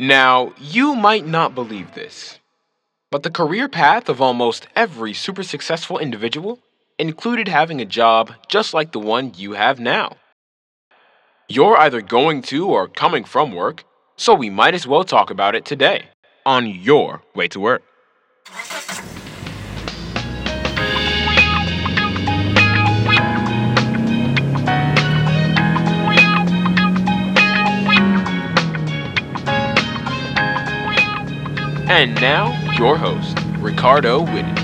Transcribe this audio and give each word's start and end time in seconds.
Now, 0.00 0.52
you 0.58 0.94
might 0.94 1.26
not 1.26 1.56
believe 1.56 1.94
this, 1.94 2.38
but 3.10 3.24
the 3.24 3.32
career 3.32 3.68
path 3.68 4.08
of 4.08 4.22
almost 4.22 4.68
every 4.76 5.12
super 5.12 5.42
successful 5.42 5.98
individual 5.98 6.60
included 7.00 7.48
having 7.48 7.80
a 7.80 7.84
job 7.84 8.32
just 8.46 8.72
like 8.72 8.92
the 8.92 9.00
one 9.00 9.32
you 9.36 9.54
have 9.54 9.80
now. 9.80 10.16
You're 11.48 11.76
either 11.76 12.00
going 12.00 12.42
to 12.42 12.68
or 12.68 12.86
coming 12.86 13.24
from 13.24 13.50
work, 13.52 13.82
so 14.16 14.34
we 14.34 14.50
might 14.50 14.74
as 14.74 14.86
well 14.86 15.02
talk 15.02 15.30
about 15.30 15.56
it 15.56 15.64
today 15.64 16.04
on 16.46 16.66
your 16.66 17.22
way 17.34 17.48
to 17.48 17.58
work. 17.58 17.82
And 32.00 32.14
now, 32.20 32.52
your 32.78 32.96
host, 32.96 33.36
Ricardo 33.58 34.20
Whitted. 34.20 34.54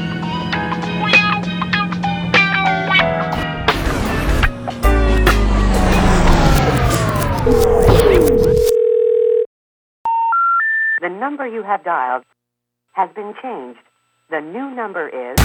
The 11.01 11.09
number 11.09 11.45
you 11.49 11.65
have 11.65 11.83
dialed 11.83 12.23
has 12.93 13.11
been 13.17 13.35
changed. 13.43 13.81
The 14.31 14.39
new 14.39 14.71
number 14.71 15.09
is. 15.09 15.37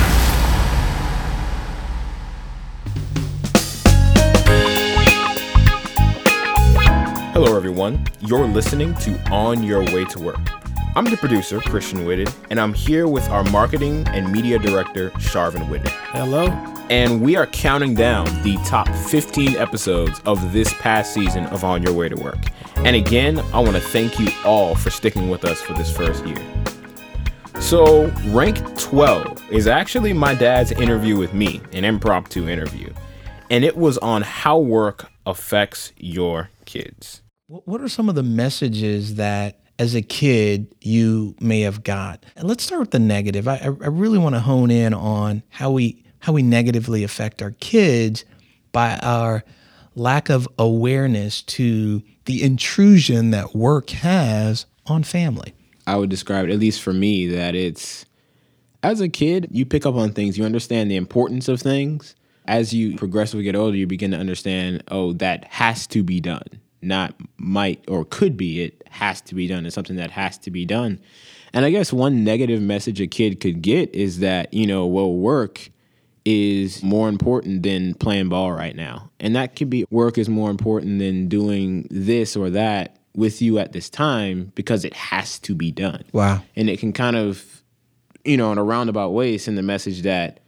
Hello, 7.34 7.58
everyone. 7.58 8.06
You're 8.20 8.46
listening 8.46 8.94
to 8.98 9.20
On 9.32 9.64
Your 9.64 9.82
Way 9.86 10.06
to 10.06 10.20
Work. 10.20 10.59
I'm 11.00 11.06
the 11.06 11.16
producer, 11.16 11.62
Christian 11.62 12.04
Whitted, 12.06 12.30
and 12.50 12.60
I'm 12.60 12.74
here 12.74 13.08
with 13.08 13.26
our 13.30 13.46
marketing 13.52 14.06
and 14.10 14.30
media 14.30 14.60
director, 14.60 15.12
Sharvin 15.12 15.70
Whitted. 15.70 15.88
Hello. 16.12 16.48
And 16.90 17.22
we 17.22 17.38
are 17.38 17.48
counting 17.48 17.96
down 17.96 18.26
the 18.44 18.58
top 18.66 18.90
15 18.90 19.56
episodes 19.56 20.20
of 20.26 20.52
this 20.52 20.74
past 20.74 21.14
season 21.14 21.46
of 21.46 21.64
On 21.64 21.82
Your 21.82 21.94
Way 21.94 22.10
to 22.10 22.22
Work. 22.22 22.40
And 22.80 22.98
again, 22.98 23.40
I 23.54 23.62
want 23.62 23.78
to 23.78 23.80
thank 23.80 24.20
you 24.20 24.28
all 24.44 24.76
for 24.76 24.90
sticking 24.90 25.30
with 25.30 25.46
us 25.46 25.62
for 25.62 25.72
this 25.72 25.90
first 25.90 26.28
year. 26.28 26.44
So, 27.62 28.08
rank 28.32 28.58
12 28.78 29.54
is 29.54 29.68
actually 29.68 30.12
my 30.12 30.34
dad's 30.34 30.74
interview 30.74 31.16
with 31.16 31.34
me, 31.34 31.62
an 31.72 31.86
impromptu 31.86 32.50
interview. 32.50 32.92
And 33.50 33.64
it 33.64 33.78
was 33.78 33.98
on 34.00 34.22
how 34.22 34.60
work 34.60 35.10
affects 35.26 35.94
your 35.96 36.50
kids. 36.66 37.22
What 37.48 37.80
are 37.80 37.88
some 37.88 38.10
of 38.10 38.16
the 38.16 38.22
messages 38.22 39.16
that 39.16 39.62
as 39.80 39.96
a 39.96 40.02
kid 40.02 40.76
you 40.82 41.36
may 41.40 41.62
have 41.62 41.84
got? 41.84 42.24
And 42.36 42.48
let's 42.48 42.64
start 42.64 42.82
with 42.82 42.92
the 42.92 43.00
negative. 43.00 43.48
I, 43.48 43.58
I 43.58 43.88
really 43.88 44.20
want 44.20 44.36
to 44.36 44.42
hone 44.42 44.70
in 44.70 44.94
on 44.94 45.42
how 45.50 45.72
we 45.72 46.04
how 46.20 46.34
we 46.34 46.44
negatively 46.44 47.04
affect 47.04 47.42
our 47.42 47.52
kids 47.60 48.26
by 48.74 48.98
our 48.98 49.44
lack 49.96 50.30
of 50.30 50.48
awareness 50.60 51.42
to 51.42 52.04
the 52.26 52.44
intrusion 52.44 53.32
that 53.32 53.56
work 53.56 53.90
has 53.92 54.66
on 54.86 55.04
family. 55.04 55.54
I 55.88 55.96
would 55.96 56.10
describe 56.10 56.46
it, 56.46 56.52
at 56.52 56.60
least 56.60 56.82
for 56.82 56.94
me, 56.94 57.28
that 57.28 57.56
it's 57.56 58.06
as 58.84 59.02
a 59.02 59.10
kid, 59.10 59.48
you 59.52 59.66
pick 59.66 59.86
up 59.86 59.96
on 59.96 60.12
things, 60.12 60.38
you 60.38 60.44
understand 60.44 60.92
the 60.92 60.98
importance 60.98 61.48
of 61.48 61.62
things. 61.62 62.16
As 62.46 62.74
you 62.74 62.96
progressively 62.98 63.44
get 63.44 63.56
older, 63.56 63.78
you 63.78 63.88
begin 63.88 64.12
to 64.12 64.18
understand, 64.18 64.84
oh, 64.90 65.14
that 65.14 65.46
has 65.46 65.88
to 65.88 66.04
be 66.04 66.20
done 66.20 66.60
not 66.82 67.16
might 67.38 67.84
or 67.88 68.06
could 68.06 68.38
be, 68.38 68.62
it 68.62 68.84
has 68.90 69.22
to 69.22 69.36
be 69.36 69.48
done. 69.48 69.66
It's 69.66 69.76
something 69.76 69.98
that 69.98 70.12
has 70.12 70.38
to 70.40 70.52
be 70.52 70.66
done. 70.66 71.00
And 71.54 71.66
I 71.66 71.72
guess 71.72 71.92
one 71.92 72.24
negative 72.24 72.62
message 72.62 73.02
a 73.02 73.08
kid 73.08 73.40
could 73.40 73.62
get 73.62 73.94
is 73.94 74.20
that, 74.20 74.54
you 74.54 74.68
know, 74.68 74.86
well, 74.86 75.12
work 75.12 75.70
is 76.26 76.84
more 76.84 77.10
important 77.10 77.64
than 77.64 77.96
playing 77.96 78.30
ball 78.30 78.52
right 78.52 78.76
now. 78.76 79.10
And 79.20 79.36
that 79.36 79.56
could 79.56 79.70
be 79.70 79.86
work 79.90 80.18
is 80.18 80.30
more 80.30 80.52
important 80.52 81.00
than 81.00 81.28
doing 81.28 81.88
this 81.90 82.36
or 82.36 82.50
that 82.52 82.98
with 83.16 83.42
you 83.42 83.58
at 83.58 83.74
this 83.74 83.90
time 83.90 84.52
because 84.56 84.86
it 84.86 84.94
has 84.94 85.40
to 85.40 85.56
be 85.56 85.72
done. 85.72 86.04
Wow. 86.12 86.44
And 86.56 86.70
it 86.70 86.80
can 86.80 86.94
kind 86.94 87.16
of, 87.16 87.64
you 88.24 88.38
know, 88.38 88.52
in 88.52 88.58
a 88.58 88.64
roundabout 88.64 89.10
way 89.10 89.38
send 89.38 89.58
the 89.58 89.64
message 89.64 90.04
that 90.04 90.40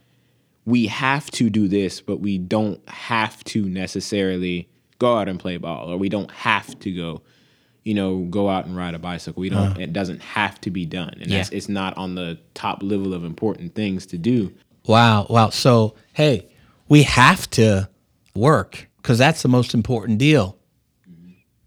we 0.64 0.86
have 0.86 1.30
to 1.32 1.50
do 1.50 1.66
this, 1.66 2.00
but 2.00 2.20
we 2.20 2.38
don't 2.38 2.86
have 2.88 3.42
to 3.44 3.68
necessarily 3.68 4.68
go 5.02 5.18
out 5.18 5.28
and 5.28 5.38
play 5.38 5.56
ball, 5.56 5.90
or 5.90 5.96
we 5.96 6.08
don't 6.08 6.30
have 6.30 6.78
to 6.78 6.90
go, 6.92 7.22
you 7.82 7.92
know, 7.92 8.20
go 8.30 8.48
out 8.48 8.66
and 8.66 8.76
ride 8.76 8.94
a 8.94 8.98
bicycle. 8.98 9.40
We 9.40 9.50
don't. 9.50 9.76
Uh, 9.76 9.80
it 9.80 9.92
doesn't 9.92 10.22
have 10.22 10.60
to 10.62 10.70
be 10.70 10.86
done, 10.86 11.18
and 11.20 11.28
yeah. 11.28 11.38
that's 11.38 11.50
it's 11.50 11.68
not 11.68 11.96
on 11.98 12.14
the 12.14 12.38
top 12.54 12.82
level 12.82 13.12
of 13.12 13.24
important 13.24 13.74
things 13.74 14.06
to 14.06 14.18
do. 14.18 14.52
Wow, 14.86 15.26
wow. 15.28 15.50
So 15.50 15.96
hey, 16.12 16.48
we 16.88 17.02
have 17.02 17.50
to 17.50 17.90
work 18.34 18.88
because 18.98 19.18
that's 19.18 19.42
the 19.42 19.48
most 19.48 19.74
important 19.74 20.18
deal. 20.18 20.56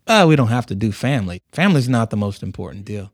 Uh, 0.07 0.25
we 0.27 0.35
don't 0.35 0.49
have 0.49 0.67
to 0.67 0.75
do 0.75 0.91
family. 0.91 1.41
Family's 1.51 1.89
not 1.89 2.09
the 2.11 2.17
most 2.17 2.43
important 2.43 2.85
deal. 2.85 3.11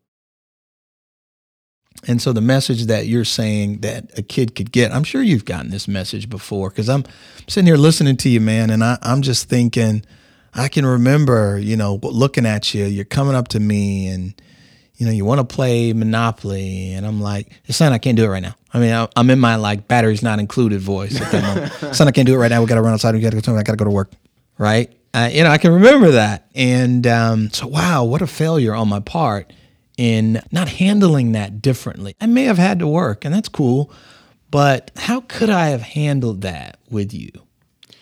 And 2.07 2.22
so 2.22 2.34
the 2.34 2.41
message 2.41 2.85
that 2.85 3.06
you're 3.06 3.25
saying 3.25 3.81
that 3.81 4.18
a 4.18 4.24
kid 4.24 4.56
could 4.56 4.72
get, 4.72 4.91
I'm 4.91 5.03
sure 5.03 5.22
you've 5.22 5.46
gotten 5.46 5.69
this 5.69 5.88
message 5.88 6.29
before 6.29 6.69
because 6.69 6.90
I'm 6.90 7.03
sitting 7.47 7.68
here 7.68 7.78
listening 7.78 8.18
to 8.18 8.29
you, 8.29 8.41
man, 8.41 8.72
and 8.72 8.84
I, 8.84 8.97
I'm 9.03 9.22
just 9.22 9.50
thinking, 9.50 10.03
I 10.53 10.68
can 10.68 10.85
remember, 10.85 11.59
you 11.59 11.78
know, 11.78 12.00
looking 12.01 12.46
at 12.46 12.74
you, 12.74 12.85
you're 12.85 13.06
coming 13.06 13.35
up 13.35 13.50
to 13.50 13.59
me 13.59 14.07
and, 14.07 14.34
you 14.96 15.06
know, 15.06 15.12
you 15.12 15.25
want 15.25 15.47
to 15.47 15.56
play 15.56 15.94
Monopoly. 15.94 16.94
And 16.94 17.06
I'm 17.06 17.22
like, 17.22 17.51
son, 17.69 17.94
I 17.94 18.00
can't 18.00 18.18
do 18.18 18.25
it 18.25 18.30
right 18.30 18.41
now. 18.41 18.56
I 18.74 18.80
mean, 18.80 19.07
I'm 19.16 19.30
in 19.30 19.40
my 19.40 19.56
like 19.56 19.88
batteries 19.88 20.24
not 20.24 20.40
included 20.40 20.81
voice 20.81 21.19
at 21.22 21.31
that 21.31 21.44
moment. 21.44 21.96
son, 21.96 22.07
I 22.07 22.12
can't 22.12 22.25
do 22.25 22.34
it 22.34 22.38
right 22.38 22.50
now. 22.50 22.62
We 22.62 22.68
got 22.68 22.75
to 22.75 22.81
run 22.81 22.94
outside. 22.94 23.13
We 23.13 23.22
got 23.22 23.31
to 23.31 23.41
go, 23.41 23.56
I 23.56 23.63
got 23.63 23.74
to 23.74 23.78
go 23.78 23.85
to 23.85 23.91
work. 23.91 24.12
Right. 24.57 24.91
Uh, 25.13 25.30
you 25.31 25.44
know, 25.44 25.50
I 25.50 25.57
can 25.57 25.74
remember 25.74 26.12
that. 26.12 26.47
And 26.56 27.06
um, 27.06 27.50
so, 27.51 27.68
wow, 27.68 28.06
what 28.06 28.22
a 28.22 28.28
failure 28.28 28.74
on 28.74 28.88
my 28.88 29.01
part 29.01 29.51
in 30.01 30.41
not 30.51 30.67
handling 30.67 31.34
that 31.34 31.62
differently. 31.62 32.16
I 32.19 32.25
may 32.25 32.45
have 32.45 32.57
had 32.57 32.79
to 32.79 32.88
work, 32.88 33.23
and 33.23 33.31
that's 33.31 33.47
cool, 33.47 33.94
but 34.50 34.89
how 34.97 35.22
could 35.22 35.51
I 35.51 35.67
have 35.67 35.84
handled 35.84 36.41
that 36.41 36.79
with 36.89 37.13
you? 37.13 37.29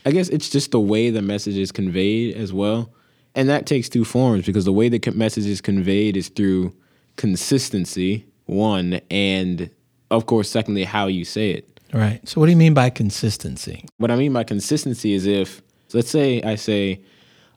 I 0.06 0.12
guess 0.12 0.30
it's 0.30 0.50
just 0.50 0.72
the 0.72 0.80
way 0.80 1.10
the 1.10 1.22
message 1.22 1.58
is 1.58 1.74
conveyed 1.74 2.38
as 2.38 2.54
well. 2.54 2.90
And 3.36 3.50
that 3.50 3.66
takes 3.66 3.90
two 3.90 4.06
forms 4.06 4.46
because 4.46 4.64
the 4.64 4.72
way 4.72 4.88
the 4.88 5.12
message 5.12 5.46
is 5.46 5.60
conveyed 5.60 6.16
is 6.16 6.30
through 6.30 6.74
consistency, 7.18 8.26
one, 8.46 9.02
and 9.12 9.70
of 10.10 10.26
course, 10.26 10.50
secondly, 10.50 10.86
how 10.86 11.08
you 11.08 11.26
say 11.26 11.52
it. 11.52 11.82
Right. 11.94 12.26
So, 12.26 12.40
what 12.40 12.46
do 12.46 12.54
you 12.54 12.58
mean 12.58 12.74
by 12.74 12.92
consistency? 12.92 13.84
What 13.98 14.10
I 14.10 14.16
mean 14.16 14.32
by 14.32 14.46
consistency 14.46 15.16
is 15.16 15.26
if, 15.26 15.62
let's 15.92 16.10
say 16.10 16.42
I 16.44 16.56
say, 16.56 17.02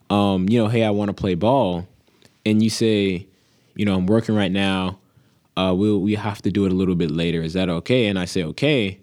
um, 0.09 0.49
you 0.49 0.61
know, 0.61 0.67
hey, 0.67 0.83
I 0.83 0.89
want 0.89 1.07
to 1.07 1.13
play 1.13 1.35
ball, 1.35 1.87
and 2.45 2.61
you 2.61 2.69
say, 2.69 3.27
you 3.75 3.85
know, 3.85 3.95
I'm 3.95 4.05
working 4.05 4.35
right 4.35 4.51
now. 4.51 4.99
Uh, 5.55 5.73
we'll 5.75 5.99
we 5.99 6.15
have 6.15 6.41
to 6.41 6.51
do 6.51 6.65
it 6.65 6.71
a 6.71 6.75
little 6.75 6.95
bit 6.95 7.11
later. 7.11 7.41
Is 7.41 7.53
that 7.53 7.69
okay? 7.69 8.07
And 8.07 8.17
I 8.17 8.25
say 8.25 8.43
okay. 8.43 8.99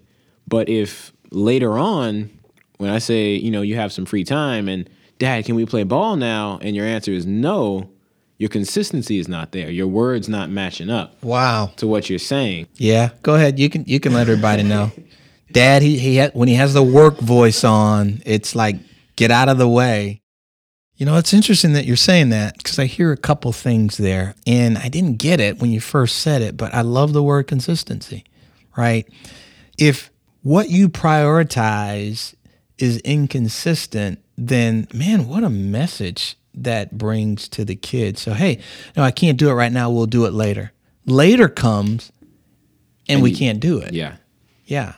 But 0.47 0.67
if 0.67 1.13
later 1.31 1.77
on, 1.77 2.29
when 2.77 2.89
I 2.89 2.99
say, 2.99 3.35
you 3.35 3.51
know, 3.51 3.61
you 3.61 3.75
have 3.75 3.93
some 3.93 4.05
free 4.05 4.23
time 4.23 4.67
and 4.67 4.89
Dad, 5.21 5.45
can 5.45 5.53
we 5.53 5.67
play 5.67 5.83
ball 5.83 6.15
now? 6.15 6.57
And 6.63 6.75
your 6.75 6.85
answer 6.85 7.11
is 7.11 7.27
no, 7.27 7.91
your 8.39 8.49
consistency 8.49 9.19
is 9.19 9.27
not 9.27 9.51
there. 9.51 9.69
Your 9.69 9.85
words 9.85 10.27
not 10.27 10.49
matching 10.49 10.89
up. 10.89 11.23
Wow. 11.23 11.71
To 11.75 11.85
what 11.85 12.09
you're 12.09 12.17
saying. 12.17 12.67
Yeah. 12.77 13.11
Go 13.21 13.35
ahead. 13.35 13.59
You 13.59 13.69
can 13.69 13.83
you 13.85 13.99
can 13.99 14.13
let 14.13 14.21
everybody 14.21 14.63
know. 14.63 14.91
Dad, 15.51 15.83
he 15.83 15.99
he 15.99 16.17
ha- 16.17 16.31
when 16.33 16.47
he 16.47 16.55
has 16.55 16.73
the 16.73 16.81
work 16.81 17.19
voice 17.19 17.63
on, 17.63 18.23
it's 18.25 18.55
like 18.55 18.77
get 19.15 19.29
out 19.29 19.47
of 19.47 19.59
the 19.59 19.69
way. 19.69 20.20
You 21.01 21.07
know, 21.07 21.17
it's 21.17 21.33
interesting 21.33 21.73
that 21.73 21.85
you're 21.85 21.95
saying 21.95 22.29
that 22.29 22.57
because 22.57 22.77
I 22.77 22.85
hear 22.85 23.11
a 23.11 23.17
couple 23.17 23.51
things 23.53 23.97
there, 23.97 24.35
and 24.45 24.77
I 24.77 24.87
didn't 24.87 25.15
get 25.15 25.39
it 25.39 25.59
when 25.59 25.71
you 25.71 25.81
first 25.81 26.19
said 26.19 26.43
it, 26.43 26.55
but 26.55 26.75
I 26.75 26.81
love 26.81 27.11
the 27.11 27.23
word 27.23 27.47
consistency, 27.47 28.23
right? 28.77 29.09
If 29.79 30.11
what 30.43 30.69
you 30.69 30.89
prioritize 30.89 32.35
is 32.77 32.99
inconsistent, 32.99 34.19
then 34.37 34.87
man, 34.93 35.27
what 35.27 35.43
a 35.43 35.49
message 35.49 36.37
that 36.53 36.99
brings 36.99 37.49
to 37.49 37.65
the 37.65 37.75
kids. 37.75 38.21
So, 38.21 38.33
hey, 38.33 38.59
no, 38.95 39.01
I 39.01 39.09
can't 39.09 39.39
do 39.39 39.49
it 39.49 39.53
right 39.53 39.71
now. 39.71 39.89
We'll 39.89 40.05
do 40.05 40.25
it 40.25 40.33
later. 40.33 40.71
Later 41.07 41.49
comes, 41.49 42.11
and, 43.09 43.15
and 43.15 43.23
we 43.23 43.31
you, 43.31 43.37
can't 43.37 43.59
do 43.59 43.79
it. 43.79 43.93
Yeah. 43.93 44.17
Yeah. 44.65 44.93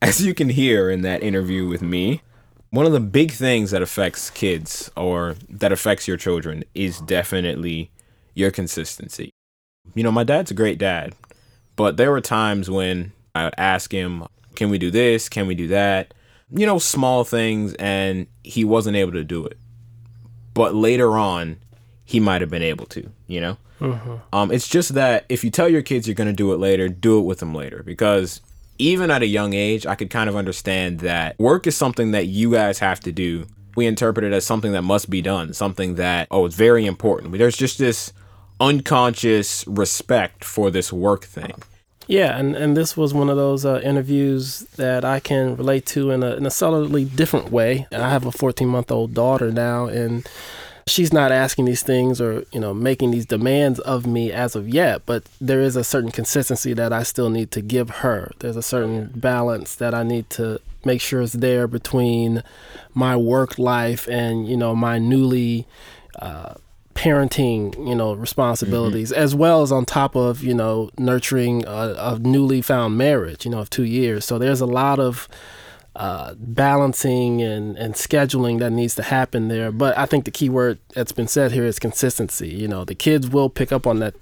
As 0.00 0.24
you 0.24 0.34
can 0.34 0.50
hear 0.50 0.88
in 0.88 1.02
that 1.02 1.24
interview 1.24 1.66
with 1.66 1.82
me, 1.82 2.22
one 2.76 2.84
of 2.84 2.92
the 2.92 3.00
big 3.00 3.32
things 3.32 3.70
that 3.70 3.80
affects 3.80 4.28
kids 4.28 4.90
or 4.98 5.34
that 5.48 5.72
affects 5.72 6.06
your 6.06 6.18
children 6.18 6.62
is 6.74 7.00
definitely 7.00 7.90
your 8.34 8.50
consistency. 8.50 9.30
You 9.94 10.02
know, 10.02 10.12
my 10.12 10.24
dad's 10.24 10.50
a 10.50 10.54
great 10.54 10.76
dad, 10.76 11.14
but 11.74 11.96
there 11.96 12.10
were 12.10 12.20
times 12.20 12.68
when 12.68 13.12
I 13.34 13.44
would 13.44 13.54
ask 13.56 13.90
him, 13.90 14.26
Can 14.56 14.68
we 14.68 14.76
do 14.76 14.90
this? 14.90 15.30
Can 15.30 15.46
we 15.46 15.54
do 15.54 15.68
that? 15.68 16.12
You 16.50 16.66
know, 16.66 16.78
small 16.78 17.24
things, 17.24 17.72
and 17.74 18.26
he 18.44 18.62
wasn't 18.62 18.96
able 18.96 19.12
to 19.12 19.24
do 19.24 19.46
it. 19.46 19.56
But 20.52 20.74
later 20.74 21.16
on, 21.16 21.56
he 22.04 22.20
might 22.20 22.42
have 22.42 22.50
been 22.50 22.62
able 22.62 22.86
to, 22.86 23.10
you 23.26 23.40
know? 23.40 23.56
Um, 24.34 24.52
it's 24.52 24.68
just 24.68 24.92
that 24.94 25.24
if 25.30 25.42
you 25.44 25.50
tell 25.50 25.68
your 25.68 25.82
kids 25.82 26.06
you're 26.06 26.14
going 26.14 26.28
to 26.28 26.34
do 26.34 26.52
it 26.52 26.58
later, 26.58 26.90
do 26.90 27.18
it 27.18 27.22
with 27.22 27.38
them 27.38 27.54
later. 27.54 27.82
Because 27.82 28.42
even 28.78 29.10
at 29.10 29.22
a 29.22 29.26
young 29.26 29.54
age, 29.54 29.86
I 29.86 29.94
could 29.94 30.10
kind 30.10 30.28
of 30.28 30.36
understand 30.36 31.00
that 31.00 31.38
work 31.38 31.66
is 31.66 31.76
something 31.76 32.10
that 32.12 32.26
you 32.26 32.52
guys 32.52 32.78
have 32.78 33.00
to 33.00 33.12
do. 33.12 33.46
We 33.76 33.86
interpret 33.86 34.24
it 34.24 34.32
as 34.32 34.46
something 34.46 34.72
that 34.72 34.82
must 34.82 35.10
be 35.10 35.20
done, 35.20 35.52
something 35.52 35.96
that, 35.96 36.28
oh, 36.30 36.46
it's 36.46 36.54
very 36.54 36.86
important. 36.86 37.36
There's 37.36 37.56
just 37.56 37.78
this 37.78 38.12
unconscious 38.60 39.66
respect 39.66 40.44
for 40.44 40.70
this 40.70 40.92
work 40.92 41.24
thing. 41.24 41.52
Yeah, 42.06 42.38
and, 42.38 42.54
and 42.54 42.76
this 42.76 42.96
was 42.96 43.12
one 43.12 43.28
of 43.28 43.36
those 43.36 43.64
uh, 43.64 43.80
interviews 43.82 44.60
that 44.76 45.04
I 45.04 45.18
can 45.18 45.56
relate 45.56 45.86
to 45.86 46.10
in 46.12 46.22
a, 46.22 46.36
in 46.36 46.46
a 46.46 46.50
subtly 46.50 47.04
different 47.04 47.50
way. 47.50 47.86
I 47.90 48.08
have 48.10 48.24
a 48.24 48.32
14 48.32 48.68
month 48.68 48.90
old 48.92 49.12
daughter 49.12 49.50
now, 49.50 49.86
and 49.86 50.26
she's 50.86 51.12
not 51.12 51.32
asking 51.32 51.64
these 51.64 51.82
things 51.82 52.20
or 52.20 52.44
you 52.52 52.60
know 52.60 52.72
making 52.72 53.10
these 53.10 53.26
demands 53.26 53.80
of 53.80 54.06
me 54.06 54.30
as 54.30 54.54
of 54.54 54.68
yet 54.68 55.02
but 55.04 55.24
there 55.40 55.60
is 55.60 55.74
a 55.74 55.82
certain 55.82 56.12
consistency 56.12 56.72
that 56.72 56.92
i 56.92 57.02
still 57.02 57.28
need 57.28 57.50
to 57.50 57.60
give 57.60 57.90
her. 57.90 58.30
There's 58.38 58.56
a 58.56 58.62
certain 58.62 59.10
balance 59.14 59.74
that 59.76 59.94
i 59.94 60.02
need 60.02 60.30
to 60.30 60.60
make 60.84 61.00
sure 61.00 61.20
is 61.20 61.32
there 61.32 61.66
between 61.66 62.42
my 62.94 63.16
work 63.16 63.58
life 63.58 64.08
and 64.08 64.48
you 64.48 64.56
know 64.56 64.74
my 64.76 64.98
newly 64.98 65.66
uh, 66.20 66.54
parenting 66.94 67.76
you 67.86 67.94
know 67.94 68.14
responsibilities 68.14 69.12
as 69.12 69.34
well 69.34 69.62
as 69.62 69.70
on 69.70 69.84
top 69.84 70.14
of 70.14 70.42
you 70.42 70.54
know 70.54 70.88
nurturing 70.98 71.64
a, 71.66 71.94
a 71.98 72.18
newly 72.20 72.62
found 72.62 72.96
marriage 72.96 73.44
you 73.44 73.50
know 73.50 73.58
of 73.58 73.68
two 73.70 73.84
years. 73.84 74.24
So 74.24 74.38
there's 74.38 74.60
a 74.60 74.66
lot 74.66 75.00
of 75.00 75.28
uh, 75.96 76.34
balancing 76.38 77.40
and, 77.40 77.76
and 77.78 77.94
scheduling 77.94 78.58
that 78.58 78.70
needs 78.70 78.94
to 78.94 79.02
happen 79.02 79.48
there. 79.48 79.72
But 79.72 79.96
I 79.96 80.04
think 80.04 80.26
the 80.26 80.30
key 80.30 80.50
word 80.50 80.78
that's 80.94 81.12
been 81.12 81.26
said 81.26 81.52
here 81.52 81.64
is 81.64 81.78
consistency. 81.78 82.48
You 82.48 82.68
know, 82.68 82.84
the 82.84 82.94
kids 82.94 83.28
will 83.28 83.48
pick 83.48 83.72
up 83.72 83.86
on 83.86 83.98
that 84.00 84.14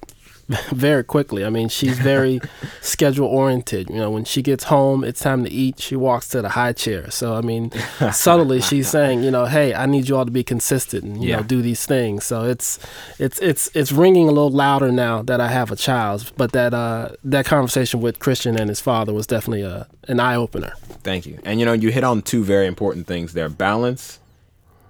very 0.70 1.02
quickly. 1.04 1.44
I 1.44 1.50
mean, 1.50 1.68
she's 1.68 1.98
very 1.98 2.40
schedule 2.80 3.26
oriented. 3.26 3.88
You 3.90 3.96
know, 3.96 4.10
when 4.10 4.24
she 4.24 4.42
gets 4.42 4.64
home, 4.64 5.04
it's 5.04 5.20
time 5.20 5.44
to 5.44 5.50
eat. 5.50 5.80
She 5.80 5.96
walks 5.96 6.28
to 6.28 6.42
the 6.42 6.50
high 6.50 6.72
chair. 6.72 7.10
So 7.10 7.34
I 7.34 7.40
mean, 7.40 7.70
subtly 8.12 8.60
she's 8.60 8.88
saying, 8.96 9.22
you 9.22 9.30
know, 9.30 9.46
hey, 9.46 9.74
I 9.74 9.86
need 9.86 10.08
you 10.08 10.16
all 10.16 10.24
to 10.24 10.30
be 10.30 10.44
consistent 10.44 11.04
and 11.04 11.22
you 11.22 11.30
Yeah. 11.30 11.36
know 11.36 11.42
do 11.44 11.62
these 11.62 11.86
things. 11.86 12.24
So 12.24 12.44
it's 12.44 12.78
it's 13.18 13.38
it's 13.40 13.70
it's 13.74 13.92
ringing 13.92 14.28
a 14.28 14.32
little 14.32 14.50
louder 14.50 14.92
now 14.92 15.22
that 15.22 15.40
I 15.40 15.48
have 15.48 15.70
a 15.70 15.76
child. 15.76 16.32
But 16.36 16.52
that 16.52 16.74
uh 16.74 17.10
that 17.24 17.46
conversation 17.46 18.00
with 18.00 18.18
Christian 18.18 18.58
and 18.58 18.68
his 18.68 18.80
father 18.80 19.12
was 19.12 19.26
definitely 19.26 19.62
a 19.62 19.86
an 20.08 20.20
eye 20.20 20.36
opener. 20.36 20.72
Thank 21.02 21.26
you. 21.26 21.38
And 21.44 21.58
you 21.60 21.66
know, 21.66 21.72
you 21.72 21.90
hit 21.90 22.04
on 22.04 22.22
two 22.22 22.44
very 22.44 22.66
important 22.66 23.06
things 23.06 23.32
there 23.32 23.48
balance 23.48 24.18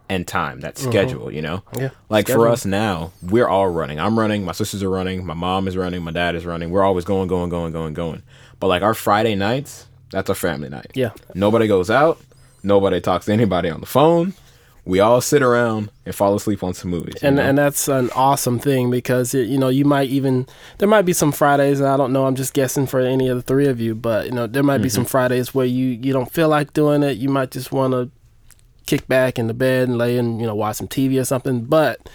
and 0.09 0.27
time, 0.27 0.61
that 0.61 0.79
uh-huh. 0.79 0.91
schedule, 0.91 1.33
you 1.33 1.43
know? 1.43 1.63
Yeah, 1.77 1.91
Like 2.09 2.29
for 2.29 2.49
us 2.49 2.65
now, 2.65 3.13
we're 3.23 3.49
all 3.49 3.69
running. 3.69 3.99
I'm 3.99 4.19
running, 4.19 4.45
my 4.45 4.53
sisters 4.53 4.83
are 4.83 4.91
running, 4.91 5.25
my 5.25 5.35
mom 5.35 5.67
is 5.69 5.77
running, 5.77 6.03
my 6.03 6.13
dad 6.13 6.35
is 6.35 6.45
running. 6.45 6.71
We're 6.71 6.85
always 6.85 7.05
going, 7.05 7.29
going, 7.29 7.49
going, 7.51 7.73
going, 7.73 7.95
going. 7.95 8.23
But 8.61 8.69
like 8.69 8.83
our 8.83 8.95
Friday 8.95 9.35
nights, 9.35 9.87
that's 10.11 10.29
our 10.29 10.37
family 10.37 10.69
night. 10.69 10.93
Yeah. 10.95 11.13
Nobody 11.35 11.67
goes 11.67 11.91
out, 11.91 12.21
nobody 12.63 13.01
talks 13.01 13.27
to 13.27 13.33
anybody 13.33 13.71
on 13.71 13.81
the 13.81 13.87
phone. 13.87 14.35
We 14.87 15.01
all 15.01 15.23
sit 15.23 15.41
around 15.41 15.91
and 16.05 16.15
fall 16.15 16.35
asleep 16.35 16.63
on 16.63 16.75
some 16.75 16.91
movies. 16.91 17.15
and 17.23 17.37
know? 17.37 17.43
and 17.43 17.57
that's 17.57 17.89
an 17.89 18.11
awesome 18.11 18.59
thing 18.59 18.91
because 18.91 19.35
it, 19.35 19.49
you 19.49 19.57
know 19.57 19.69
you 19.69 19.87
might 19.87 20.11
even 20.11 20.47
there 20.77 20.87
might 20.87 21.07
be 21.07 21.15
some 21.15 21.33
Fridays 21.33 21.81
and 21.81 21.89
I 21.89 21.97
don't 21.97 22.13
know 22.13 22.27
I'm 22.27 22.35
just 22.35 22.53
guessing 22.53 22.87
for 22.87 23.01
any 23.01 23.29
of 23.29 23.39
the 23.39 23.43
three 23.43 23.67
of 23.67 23.81
you 23.81 23.95
but 23.95 24.27
you 24.27 24.33
know 24.33 24.47
there 24.47 24.63
might 24.63 24.79
be 24.79 24.89
mm-hmm. 24.89 24.97
some 24.97 25.05
Fridays 25.07 25.55
where 25.55 25.65
you 25.65 25.87
you 25.87 26.13
don't 26.13 26.31
feel 26.31 26.51
like 26.51 26.75
doing 26.75 27.03
it 27.03 27.17
you 27.17 27.31
might 27.31 27.51
just 27.51 27.73
want 27.73 27.95
to 27.95 28.11
kick 28.87 29.07
back 29.09 29.39
in 29.39 29.47
the 29.47 29.55
bed 29.55 29.89
and 29.89 29.99
lay 29.99 30.19
and 30.19 30.41
you 30.41 30.47
know 30.47 30.55
watch 30.55 30.77
some 30.77 30.89
TV 30.89 31.21
or 31.21 31.25
something 31.25 31.65
but 31.65 32.09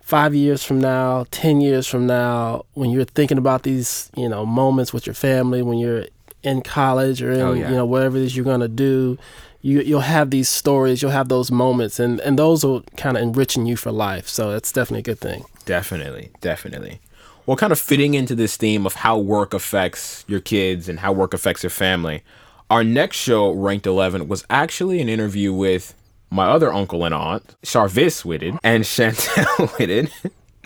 five 0.00 0.34
years 0.34 0.62
from 0.64 0.80
now 0.80 1.24
ten 1.30 1.60
years 1.60 1.86
from 1.86 2.06
now 2.06 2.64
when 2.74 2.90
you're 2.90 3.04
thinking 3.04 3.38
about 3.38 3.62
these 3.62 4.10
you 4.16 4.28
know 4.28 4.44
moments 4.44 4.92
with 4.92 5.06
your 5.06 5.14
family 5.14 5.62
when 5.62 5.78
you're 5.78 6.06
in 6.42 6.62
college 6.62 7.22
or 7.22 7.30
in 7.32 7.40
Oh, 7.40 7.52
yeah. 7.52 7.68
you 7.70 7.76
know 7.76 7.84
whatever 7.84 8.16
it 8.16 8.22
is 8.24 8.34
you're 8.36 8.44
gonna 8.44 8.66
do 8.68 9.18
you 9.62 9.80
you'll 9.82 10.00
have 10.00 10.30
these 10.30 10.48
stories 10.48 11.02
you'll 11.02 11.10
have 11.10 11.28
those 11.28 11.50
moments 11.50 12.00
and 12.00 12.18
and 12.20 12.38
those 12.38 12.64
will 12.64 12.82
kind 12.96 13.16
of 13.16 13.22
enriching 13.22 13.66
you 13.66 13.76
for 13.76 13.92
life 13.92 14.26
so 14.26 14.50
that's 14.52 14.72
definitely 14.72 15.00
a 15.00 15.02
good 15.14 15.20
thing 15.20 15.44
Definitely, 15.66 16.30
definitely. 16.40 16.98
Well, 17.46 17.56
kind 17.56 17.70
of 17.72 17.78
fitting 17.78 18.14
into 18.14 18.34
this 18.34 18.56
theme 18.56 18.86
of 18.86 18.94
how 18.94 19.18
work 19.18 19.54
affects 19.54 20.24
your 20.26 20.40
kids 20.40 20.88
and 20.88 20.98
how 20.98 21.12
work 21.12 21.32
affects 21.32 21.62
your 21.62 21.70
family, 21.70 22.22
our 22.70 22.84
next 22.84 23.16
show, 23.16 23.50
Ranked 23.52 23.86
11, 23.86 24.28
was 24.28 24.44
actually 24.48 25.00
an 25.00 25.08
interview 25.08 25.52
with 25.52 25.94
my 26.30 26.46
other 26.46 26.72
uncle 26.72 27.04
and 27.04 27.12
aunt, 27.14 27.56
Charvis 27.62 28.24
Whitted 28.24 28.56
and 28.62 28.84
Chantel 28.84 29.68
Whitted. 29.78 30.10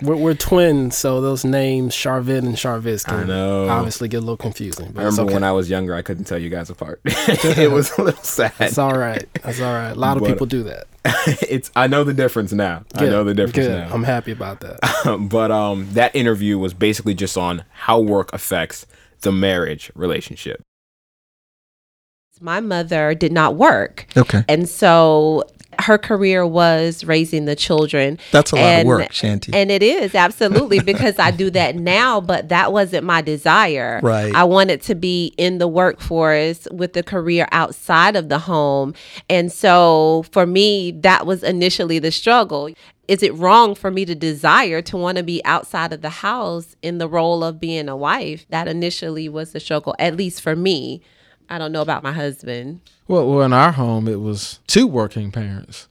we're, 0.03 0.15
we're 0.15 0.33
twins 0.35 0.95
so 0.97 1.21
those 1.21 1.43
names 1.45 1.95
charvin 1.95 2.45
and 2.45 2.57
charvis 2.57 3.05
can 3.05 3.31
obviously 3.31 4.09
get 4.09 4.17
a 4.17 4.19
little 4.19 4.35
confusing 4.35 4.91
but 4.91 4.99
I 5.01 5.05
remember 5.05 5.23
okay. 5.23 5.33
when 5.35 5.43
I 5.43 5.53
was 5.53 5.69
younger, 5.69 5.95
I 5.95 6.01
couldn't 6.01 6.25
tell 6.25 6.37
you 6.37 6.49
guys 6.49 6.69
apart. 6.69 6.99
it 7.05 7.71
was 7.71 7.97
a 7.97 8.01
little 8.03 8.21
sad. 8.23 8.51
it's 8.59 8.77
all 8.77 8.97
right 8.97 9.25
that's 9.41 9.61
all 9.61 9.73
right 9.73 9.91
a 9.91 9.95
lot 9.95 10.17
of 10.17 10.23
But- 10.23 10.29
people 10.29 10.45
do 10.47 10.63
that 10.63 10.87
it's 11.49 11.71
I 11.75 11.87
know 11.87 12.03
the 12.03 12.13
difference 12.15 12.51
now. 12.51 12.83
I 12.95 13.05
know 13.05 13.23
the 13.23 13.33
difference 13.35 13.67
good. 13.67 13.87
now. 13.87 13.93
i'm 13.93 14.03
happy 14.03 14.31
about 14.31 14.59
that 14.61 14.79
but 15.29 15.49
um 15.51 15.87
that 15.93 16.15
interview 16.15 16.57
was 16.59 16.73
basically 16.73 17.13
just 17.13 17.37
on 17.37 17.63
how 17.71 17.99
work 17.99 18.31
affects 18.33 18.85
the 19.21 19.31
marriage 19.31 19.91
relationship. 19.95 20.61
My 22.41 22.59
mother 22.59 23.13
did 23.13 23.31
not 23.31 23.55
work. 23.55 24.07
Okay. 24.17 24.43
And 24.47 24.67
so 24.67 25.43
her 25.79 25.97
career 25.97 26.45
was 26.45 27.03
raising 27.03 27.45
the 27.45 27.55
children. 27.55 28.17
That's 28.31 28.51
a 28.51 28.55
lot 28.55 28.79
of 28.81 28.85
work, 28.85 29.11
Shanty. 29.11 29.53
And 29.53 29.71
it 29.71 29.83
is 29.83 30.15
absolutely 30.15 30.79
because 30.79 31.19
I 31.19 31.31
do 31.31 31.49
that 31.51 31.75
now, 31.75 32.21
but 32.21 32.49
that 32.49 32.71
wasn't 32.71 33.05
my 33.05 33.21
desire. 33.21 33.99
Right. 34.03 34.33
I 34.33 34.43
wanted 34.43 34.81
to 34.83 34.95
be 34.95 35.33
in 35.37 35.57
the 35.57 35.67
workforce 35.67 36.67
with 36.71 36.95
a 36.97 37.03
career 37.03 37.47
outside 37.51 38.15
of 38.15 38.29
the 38.29 38.39
home. 38.39 38.93
And 39.29 39.51
so 39.51 40.25
for 40.31 40.45
me, 40.45 40.91
that 41.01 41.25
was 41.25 41.43
initially 41.43 41.99
the 41.99 42.11
struggle. 42.11 42.69
Is 43.07 43.21
it 43.21 43.35
wrong 43.35 43.75
for 43.75 43.91
me 43.91 44.03
to 44.05 44.15
desire 44.15 44.81
to 44.83 44.97
want 44.97 45.17
to 45.17 45.23
be 45.23 45.43
outside 45.45 45.93
of 45.93 46.01
the 46.01 46.09
house 46.09 46.75
in 46.81 46.97
the 46.97 47.07
role 47.07 47.43
of 47.43 47.59
being 47.59 47.87
a 47.87 47.95
wife? 47.95 48.47
That 48.49 48.67
initially 48.67 49.29
was 49.29 49.51
the 49.51 49.59
struggle, 49.59 49.95
at 49.99 50.15
least 50.15 50.41
for 50.41 50.55
me. 50.55 51.01
I 51.49 51.57
don't 51.57 51.71
know 51.71 51.81
about 51.81 52.03
my 52.03 52.11
husband. 52.11 52.81
Well, 53.07 53.29
well, 53.29 53.43
in 53.43 53.53
our 53.53 53.71
home, 53.71 54.07
it 54.07 54.19
was 54.19 54.59
two 54.67 54.87
working 54.87 55.31
parents, 55.31 55.87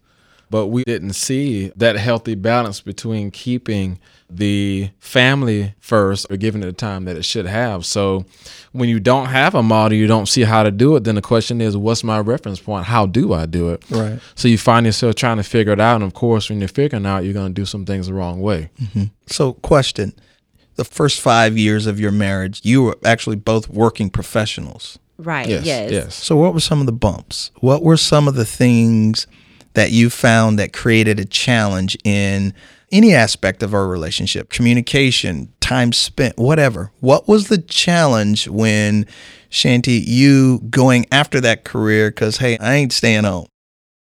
but 0.50 0.66
we 0.66 0.84
didn't 0.84 1.12
see 1.12 1.72
that 1.76 1.96
healthy 1.96 2.34
balance 2.34 2.80
between 2.80 3.30
keeping 3.30 3.98
the 4.28 4.90
family 4.98 5.74
first 5.78 6.26
or 6.30 6.36
giving 6.36 6.62
it 6.62 6.66
the 6.66 6.72
time 6.72 7.04
that 7.04 7.16
it 7.16 7.24
should 7.24 7.46
have. 7.46 7.86
So, 7.86 8.24
when 8.72 8.88
you 8.88 8.98
don't 8.98 9.26
have 9.26 9.54
a 9.54 9.62
model, 9.62 9.96
you 9.96 10.08
don't 10.08 10.26
see 10.26 10.42
how 10.42 10.64
to 10.64 10.70
do 10.70 10.96
it. 10.96 11.04
Then 11.04 11.14
the 11.14 11.22
question 11.22 11.60
is, 11.60 11.76
what's 11.76 12.02
my 12.02 12.18
reference 12.18 12.58
point? 12.58 12.86
How 12.86 13.06
do 13.06 13.32
I 13.32 13.46
do 13.46 13.70
it? 13.70 13.84
Right. 13.90 14.18
So 14.34 14.48
you 14.48 14.58
find 14.58 14.86
yourself 14.86 15.14
trying 15.14 15.36
to 15.36 15.44
figure 15.44 15.72
it 15.72 15.80
out, 15.80 15.96
and 15.96 16.04
of 16.04 16.14
course, 16.14 16.50
when 16.50 16.58
you're 16.58 16.68
figuring 16.68 17.06
out, 17.06 17.24
you're 17.24 17.34
going 17.34 17.54
to 17.54 17.60
do 17.60 17.66
some 17.66 17.84
things 17.84 18.08
the 18.08 18.14
wrong 18.14 18.40
way. 18.40 18.70
Mm-hmm. 18.80 19.04
So, 19.26 19.52
question: 19.52 20.14
The 20.74 20.84
first 20.84 21.20
five 21.20 21.56
years 21.56 21.86
of 21.86 22.00
your 22.00 22.12
marriage, 22.12 22.60
you 22.64 22.82
were 22.82 22.96
actually 23.04 23.36
both 23.36 23.68
working 23.68 24.10
professionals. 24.10 24.98
Right. 25.18 25.48
Yes. 25.48 25.64
yes. 25.64 25.90
Yes. 25.90 26.14
So, 26.14 26.36
what 26.36 26.54
were 26.54 26.60
some 26.60 26.80
of 26.80 26.86
the 26.86 26.92
bumps? 26.92 27.50
What 27.60 27.82
were 27.82 27.96
some 27.96 28.26
of 28.26 28.34
the 28.34 28.44
things 28.44 29.26
that 29.74 29.90
you 29.90 30.10
found 30.10 30.58
that 30.58 30.72
created 30.72 31.20
a 31.20 31.24
challenge 31.24 31.96
in 32.04 32.54
any 32.90 33.14
aspect 33.14 33.62
of 33.62 33.74
our 33.74 33.86
relationship? 33.86 34.50
Communication, 34.50 35.52
time 35.60 35.92
spent, 35.92 36.36
whatever. 36.36 36.90
What 37.00 37.28
was 37.28 37.48
the 37.48 37.58
challenge 37.58 38.48
when, 38.48 39.06
Shanti, 39.50 40.02
you 40.04 40.60
going 40.70 41.06
after 41.12 41.40
that 41.40 41.64
career? 41.64 42.10
Because, 42.10 42.38
hey, 42.38 42.58
I 42.58 42.74
ain't 42.74 42.92
staying 42.92 43.24
home. 43.24 43.46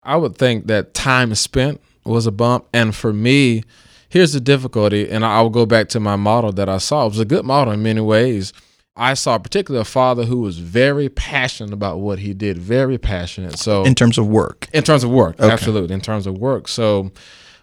I 0.03 0.17
would 0.17 0.37
think 0.37 0.67
that 0.67 0.95
time 0.95 1.35
spent 1.35 1.81
was 2.05 2.27
a 2.27 2.33
bump. 2.33 2.67
And 2.73 2.95
for 2.95 3.13
me, 3.13 3.63
here's 4.09 4.33
the 4.33 4.41
difficulty. 4.41 5.09
And 5.09 5.25
I'll 5.25 5.51
go 5.51 5.67
back 5.67 5.89
to 5.91 6.01
my 6.01 6.17
model 6.17 6.53
that 6.53 6.69
I 6.69 6.79
saw. 6.79 7.07
It 7.07 7.11
was 7.11 7.21
a 7.21 7.25
good 7.25 7.45
model 7.45 7.73
in 7.73 7.83
many 7.83 8.01
ways. 8.01 8.53
I 8.99 9.15
saw 9.15 9.39
particularly 9.39 9.81
a 9.83 9.85
father 9.85 10.25
who 10.25 10.41
was 10.41 10.59
very 10.59 11.09
passionate 11.09 11.73
about 11.73 12.01
what 12.01 12.19
he 12.19 12.35
did, 12.35 12.59
very 12.59 12.99
passionate. 12.99 13.59
So 13.59 13.85
In 13.85 13.95
terms 13.95 14.19
of 14.19 14.27
work. 14.27 14.69
in 14.73 14.83
terms 14.83 15.05
of 15.05 15.11
work, 15.11 15.39
Okay. 15.41 15.53
absolutely. 15.53 15.95
In 15.95 16.01
terms 16.01 16.27
of 16.27 16.37
work. 16.39 16.69
So 16.69 17.11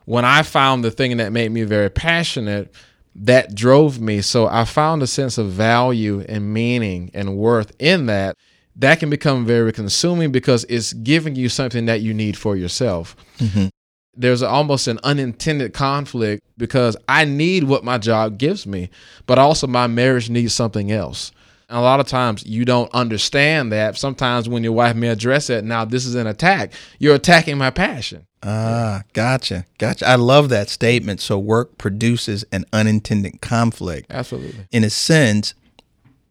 when 0.06 0.24
I 0.26 0.42
found 0.44 0.84
the 0.84 0.92
thing 0.92 1.18
that 1.18 1.32
made 1.32 1.52
me 1.52 1.64
very 1.64 1.90
passionate, 1.90 2.74
that 3.16 3.56
drove 3.56 4.00
me. 4.00 4.22
So 4.22 4.48
I 4.48 4.66
found 4.66 5.02
a 5.04 5.08
sense 5.08 5.38
of 5.38 5.50
value 5.50 6.26
and 6.28 6.54
meaning 6.54 7.12
and 7.14 7.38
worth 7.38 7.72
in 7.80 8.06
that. 8.08 8.36
That 8.78 9.00
can 9.00 9.10
become 9.10 9.46
very 9.46 9.72
consuming 9.72 10.34
because 10.34 10.66
it's 10.66 10.92
giving 10.92 11.36
you 11.36 11.48
something 11.48 11.86
that 11.86 12.02
you 12.02 12.14
need 12.14 12.36
for 12.38 12.58
yourself. 12.58 13.16
Mm-hmm. 13.40 13.68
There's 14.18 14.42
almost 14.42 14.88
an 14.88 15.00
unintended 15.04 15.74
conflict 15.74 16.44
because 16.58 16.96
I 17.08 17.26
need 17.26 17.66
what 17.66 17.84
my 17.84 17.98
job 17.98 18.38
gives 18.38 18.66
me, 18.66 18.90
but 19.26 19.38
also 19.38 19.68
my 19.68 19.88
marriage 19.88 20.30
needs 20.30 20.54
something 20.54 20.92
else. 20.92 21.32
And 21.68 21.80
a 21.80 21.82
lot 21.82 22.00
of 22.00 22.08
times 22.08 22.46
you 22.46 22.64
don't 22.64 22.94
understand 22.94 23.72
that. 23.72 23.98
Sometimes 23.98 24.48
when 24.48 24.64
your 24.64 24.74
wife 24.74 24.96
may 24.96 25.08
address 25.08 25.50
it, 25.50 25.64
now 25.64 25.84
this 25.84 26.06
is 26.06 26.16
an 26.16 26.28
attack. 26.28 26.74
You're 27.00 27.16
attacking 27.16 27.58
my 27.58 27.72
passion. 27.72 28.28
Ah, 28.44 29.02
gotcha. 29.14 29.66
Gotcha. 29.80 30.08
I 30.08 30.16
love 30.16 30.50
that 30.50 30.70
statement. 30.70 31.20
So 31.20 31.40
work 31.40 31.78
produces 31.80 32.46
an 32.52 32.66
unintended 32.72 33.42
conflict. 33.42 34.08
Absolutely. 34.12 34.68
In 34.72 34.84
a 34.84 34.90
sense, 34.92 35.56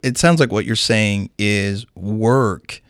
it 0.03 0.17
sounds 0.17 0.39
like 0.39 0.53
what 0.53 0.65
you're 0.65 0.77
saying 0.77 1.31
is 1.39 1.85
work 1.97 2.81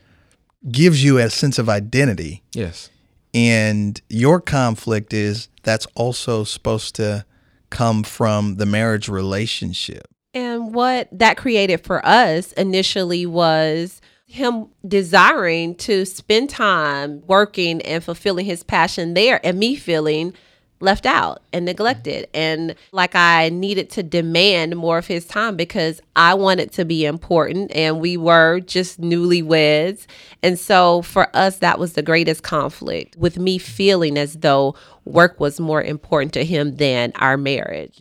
gives 0.70 1.02
you 1.02 1.18
a 1.18 1.30
sense 1.30 1.58
of 1.58 1.68
identity. 1.70 2.42
Yes. 2.52 2.90
And 3.34 4.00
your 4.08 4.40
conflict 4.40 5.12
is 5.12 5.48
that's 5.64 5.86
also 5.94 6.44
supposed 6.44 6.94
to 6.96 7.26
come 7.70 8.04
from 8.04 8.56
the 8.56 8.66
marriage 8.66 9.08
relationship. 9.08 10.06
And 10.32 10.72
what 10.74 11.08
that 11.12 11.36
created 11.36 11.84
for 11.84 12.04
us 12.06 12.52
initially 12.52 13.26
was 13.26 14.00
him 14.26 14.68
desiring 14.86 15.74
to 15.76 16.04
spend 16.04 16.50
time 16.50 17.22
working 17.26 17.82
and 17.82 18.02
fulfilling 18.02 18.46
his 18.46 18.62
passion 18.62 19.14
there, 19.14 19.44
and 19.44 19.58
me 19.58 19.76
feeling 19.76 20.32
left 20.80 21.06
out 21.06 21.42
and 21.52 21.64
neglected. 21.64 22.28
And 22.34 22.74
like 22.92 23.14
I 23.14 23.48
needed 23.48 23.90
to 23.90 24.02
demand 24.02 24.76
more 24.76 24.98
of 24.98 25.06
his 25.06 25.26
time 25.26 25.56
because 25.56 26.00
I 26.16 26.34
wanted 26.34 26.72
to 26.72 26.84
be 26.84 27.04
important 27.04 27.72
and 27.74 28.00
we 28.00 28.16
were 28.16 28.60
just 28.60 29.00
newlyweds. 29.00 30.06
And 30.42 30.58
so 30.58 31.02
for 31.02 31.34
us, 31.34 31.58
that 31.58 31.78
was 31.78 31.94
the 31.94 32.02
greatest 32.02 32.42
conflict 32.42 33.16
with 33.16 33.38
me 33.38 33.58
feeling 33.58 34.18
as 34.18 34.34
though 34.34 34.74
work 35.04 35.40
was 35.40 35.60
more 35.60 35.82
important 35.82 36.32
to 36.34 36.44
him 36.44 36.76
than 36.76 37.12
our 37.16 37.36
marriage. 37.36 37.98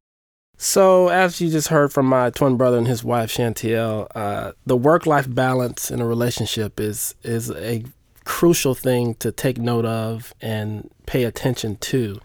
So, 0.56 1.10
as 1.10 1.42
you 1.42 1.50
just 1.50 1.68
heard 1.68 1.92
from 1.92 2.06
my 2.06 2.30
twin 2.30 2.56
brother 2.56 2.78
and 2.78 2.88
his 2.88 3.04
wife 3.04 3.30
Chantiel, 3.34 4.08
uh, 4.16 4.54
the 4.66 4.78
work-life 4.78 5.26
balance 5.28 5.92
in 5.92 6.00
a 6.00 6.06
relationship 6.06 6.80
is 6.80 7.16
is 7.22 7.52
a 7.52 7.84
crucial 8.24 8.74
thing 8.74 9.16
to 9.16 9.32
take 9.32 9.58
note 9.58 9.84
of 9.84 10.34
and 10.42 10.90
pay 11.06 11.26
attention 11.26 11.76
to. 11.78 12.20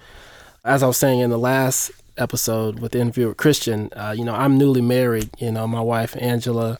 As 0.69 0.83
I 0.83 0.87
was 0.87 0.99
saying 0.99 1.21
in 1.21 1.31
the 1.31 1.39
last 1.39 1.91
episode 2.19 2.81
with 2.81 2.93
the 2.93 3.01
interview 3.01 3.29
with 3.29 3.39
Christian, 3.39 3.91
uh, 3.97 4.15
you 4.17 4.23
know, 4.23 4.35
I'm 4.35 4.59
newly 4.59 4.83
married. 4.83 5.31
You 5.39 5.51
know, 5.51 5.67
my 5.67 5.81
wife 5.81 6.15
Angela. 6.21 6.79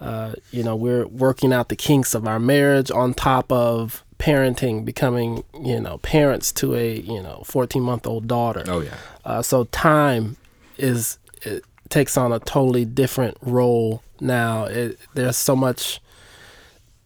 Uh, 0.00 0.32
you 0.50 0.62
know, 0.62 0.76
we're 0.76 1.06
working 1.08 1.52
out 1.52 1.68
the 1.68 1.76
kinks 1.76 2.14
of 2.14 2.26
our 2.26 2.38
marriage 2.38 2.90
on 2.90 3.12
top 3.12 3.50
of 3.52 4.02
parenting, 4.18 4.82
becoming 4.84 5.44
you 5.60 5.78
know 5.78 5.98
parents 5.98 6.52
to 6.52 6.74
a 6.74 7.00
you 7.00 7.22
know 7.22 7.42
14 7.44 7.82
month 7.82 8.06
old 8.06 8.26
daughter. 8.26 8.64
Oh 8.66 8.80
yeah. 8.80 8.96
Uh, 9.24 9.42
so 9.42 9.64
time 9.64 10.36
is 10.78 11.18
it 11.42 11.64
takes 11.90 12.16
on 12.16 12.32
a 12.32 12.38
totally 12.38 12.86
different 12.86 13.36
role 13.42 14.02
now. 14.20 14.64
It, 14.64 14.98
there's 15.12 15.36
so 15.36 15.54
much 15.54 16.00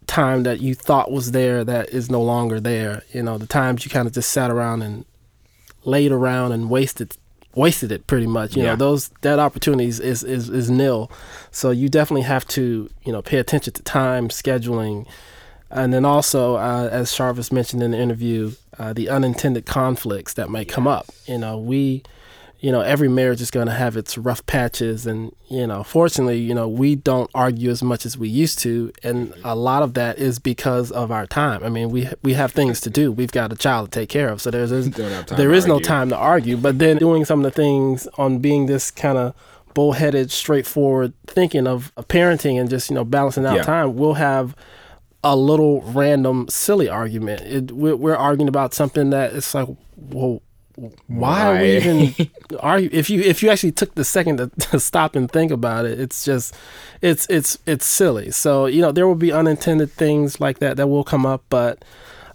time 0.07 0.45
that 0.45 0.61
you 0.61 0.75
thought 0.75 1.11
was 1.11 1.33
there 1.33 1.64
that 1.64 1.88
is 1.88 2.11
no 2.11 2.23
longer 2.23 2.61
there. 2.61 3.02
You 3.12 3.23
know, 3.23 3.38
the 3.38 3.47
times 3.47 3.85
you 3.85 3.91
kind 3.91 4.07
of 4.07 4.14
just 4.14 4.31
sat 4.31 4.50
around 4.50 4.83
and 4.83 5.05
laid 5.85 6.12
around 6.12 6.53
and 6.53 6.71
wasted 6.71 7.17
wasted 7.55 7.93
it 7.93 8.07
pretty 8.07 8.27
much. 8.27 8.57
You 8.57 8.62
Yeah. 8.62 8.71
know, 8.71 8.77
those 8.77 9.11
that 9.21 9.39
opportunities 9.39 10.01
is, 10.01 10.25
is 10.25 10.49
is 10.49 10.71
nil. 10.71 11.11
So 11.51 11.71
you 11.71 11.89
definitely 11.91 12.23
have 12.23 12.47
to 12.49 12.89
you 13.05 13.12
know 13.12 13.21
pay 13.23 13.39
attention 13.39 13.73
to 13.75 13.83
time 13.83 14.29
scheduling. 14.29 15.07
And 15.71 15.93
then 15.93 16.05
also, 16.05 16.57
uh, 16.57 16.89
as 16.93 17.11
Charvis 17.12 17.51
mentioned 17.51 17.83
in 17.83 17.93
the 17.93 17.99
interview, 17.99 18.53
uh, 18.79 18.93
the 18.93 19.09
unintended 19.09 19.65
conflicts 19.65 20.35
that 20.35 20.51
may 20.51 20.67
come 20.67 20.87
up. 20.87 21.07
You 21.27 21.39
know, 21.39 21.57
we, 21.57 22.03
you 22.62 22.71
know, 22.71 22.81
every 22.81 23.09
marriage 23.09 23.40
is 23.40 23.50
going 23.50 23.66
to 23.66 23.73
have 23.73 23.97
its 23.97 24.16
rough 24.16 24.47
patches, 24.47 25.04
and 25.04 25.35
you 25.50 25.66
know, 25.66 25.83
fortunately, 25.83 26.38
you 26.38 26.54
know, 26.54 26.69
we 26.69 26.95
don't 26.95 27.28
argue 27.35 27.71
as 27.71 27.83
much 27.83 28.07
as 28.07 28.16
we 28.16 28.28
used 28.28 28.61
to, 28.61 28.92
and 29.02 29.35
a 29.42 29.57
lot 29.57 29.83
of 29.83 29.95
that 29.95 30.16
is 30.19 30.38
because 30.38 30.92
of 30.92 31.11
our 31.11 31.26
time. 31.26 31.64
I 31.64 31.69
mean, 31.69 31.90
we 31.90 32.09
we 32.23 32.35
have 32.35 32.52
things 32.52 32.81
to 32.83 32.88
do. 32.90 33.11
We've 33.11 33.33
got 33.33 33.52
a 33.52 33.57
child 33.57 33.90
to 33.90 33.99
take 34.00 34.09
care 34.09 34.28
of, 34.28 34.40
so 34.40 34.52
there's, 34.52 34.71
there's 34.71 34.88
Don't 34.88 35.11
have 35.11 35.26
time 35.26 35.38
there 35.38 35.52
is 35.52 35.66
no 35.66 35.81
time 35.81 36.09
to 36.11 36.16
argue. 36.16 36.57
But 36.57 36.78
then 36.78 36.99
doing 36.99 37.25
some 37.25 37.45
of 37.45 37.52
the 37.52 37.62
things 37.62 38.07
on 38.16 38.38
being 38.38 38.66
this 38.66 38.92
kind 38.92 39.19
of 39.19 39.35
bullheaded, 39.75 40.31
straightforward 40.31 41.14
thinking 41.26 41.66
of, 41.66 41.90
of 41.97 42.07
parenting 42.07 42.61
and 42.61 42.71
just 42.71 42.90
you 42.90 42.95
know 42.95 43.04
balancing 43.04 43.45
out 43.45 43.57
Yeah. 43.57 43.62
time, 43.62 43.97
we'll 43.97 44.14
have 44.14 44.54
a 45.25 45.35
little 45.35 45.83
random 45.83 46.47
silly 46.49 46.88
argument. 46.88 47.40
It, 47.42 47.73
we're, 47.73 47.97
we're 47.97 48.16
arguing 48.16 48.49
about 48.49 48.75
something 48.75 49.11
that 49.11 49.33
it's 49.33 49.54
like, 49.54 49.69
well, 49.97 50.42
why, 51.07 51.43
are 51.47 51.53
we 51.55 51.59
Why? 51.61 51.67
even 51.77 52.31
argue? 52.61 52.91
If 52.93 53.11
you 53.11 53.21
if 53.21 53.43
you 53.43 53.51
actually 53.51 53.73
took 53.73 53.95
the 53.95 54.05
second 54.05 54.39
to, 54.39 54.49
to 54.71 54.81
stop 54.81 55.17
and 55.17 55.31
think 55.31 55.51
about 55.51 55.85
it, 55.85 56.01
it's 56.01 56.25
just 56.25 56.55
it's 57.01 57.27
it's 57.29 57.59
it's 57.67 57.87
silly. 57.87 58.31
So 58.31 58.67
you 58.67 58.81
know 58.83 58.93
there 58.93 59.07
will 59.07 59.15
be 59.15 59.33
unintended 59.33 59.91
things 59.93 60.41
like 60.41 60.59
that 60.59 60.77
that 60.77 60.89
will 60.89 61.05
come 61.05 61.27
up, 61.27 61.45
but. 61.49 61.85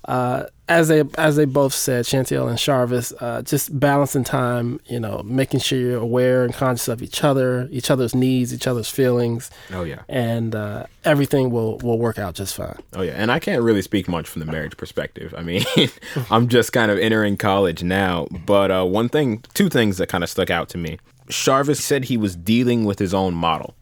Uh, 0.05 0.45
as 0.69 0.87
they 0.89 1.03
as 1.17 1.35
they 1.37 1.45
both 1.45 1.73
said, 1.73 2.05
Chantel 2.05 2.49
and 2.49 2.57
Charvis, 2.57 3.13
uh, 3.21 3.41
just 3.41 3.79
balancing 3.79 4.23
time, 4.23 4.79
you 4.85 4.99
know, 4.99 5.21
making 5.23 5.59
sure 5.61 5.79
you're 5.79 5.99
aware 5.99 6.43
and 6.43 6.53
conscious 6.53 6.87
of 6.87 7.01
each 7.01 7.23
other, 7.23 7.67
each 7.71 7.89
other's 7.89 8.13
needs, 8.13 8.53
each 8.53 8.67
other's 8.67 8.89
feelings, 8.89 9.49
Oh 9.73 9.83
yeah. 9.83 10.01
and 10.09 10.53
uh, 10.55 10.85
everything 11.05 11.51
will 11.51 11.77
will 11.79 11.97
work 11.99 12.19
out 12.19 12.35
just 12.35 12.55
fine. 12.55 12.77
Oh 12.93 13.01
yeah, 13.01 13.13
and 13.13 13.31
I 13.31 13.39
can't 13.39 13.61
really 13.61 13.81
speak 13.81 14.07
much 14.07 14.27
from 14.27 14.41
the 14.41 14.51
marriage 14.51 14.77
perspective. 14.77 15.33
I 15.37 15.41
mean, 15.43 15.63
I'm 16.31 16.47
just 16.47 16.73
kind 16.73 16.91
of 16.91 16.97
entering 16.99 17.37
college 17.37 17.83
now, 17.83 18.27
but 18.45 18.71
uh, 18.71 18.83
one 18.85 19.09
thing, 19.09 19.43
two 19.53 19.69
things 19.69 19.97
that 19.97 20.07
kind 20.09 20.23
of 20.23 20.29
stuck 20.29 20.49
out 20.49 20.69
to 20.69 20.77
me. 20.77 20.99
Charvis 21.29 21.81
said 21.81 22.05
he 22.05 22.15
was 22.15 22.37
dealing 22.37 22.85
with 22.85 22.99
his 22.99 23.13
own 23.13 23.33
model 23.33 23.75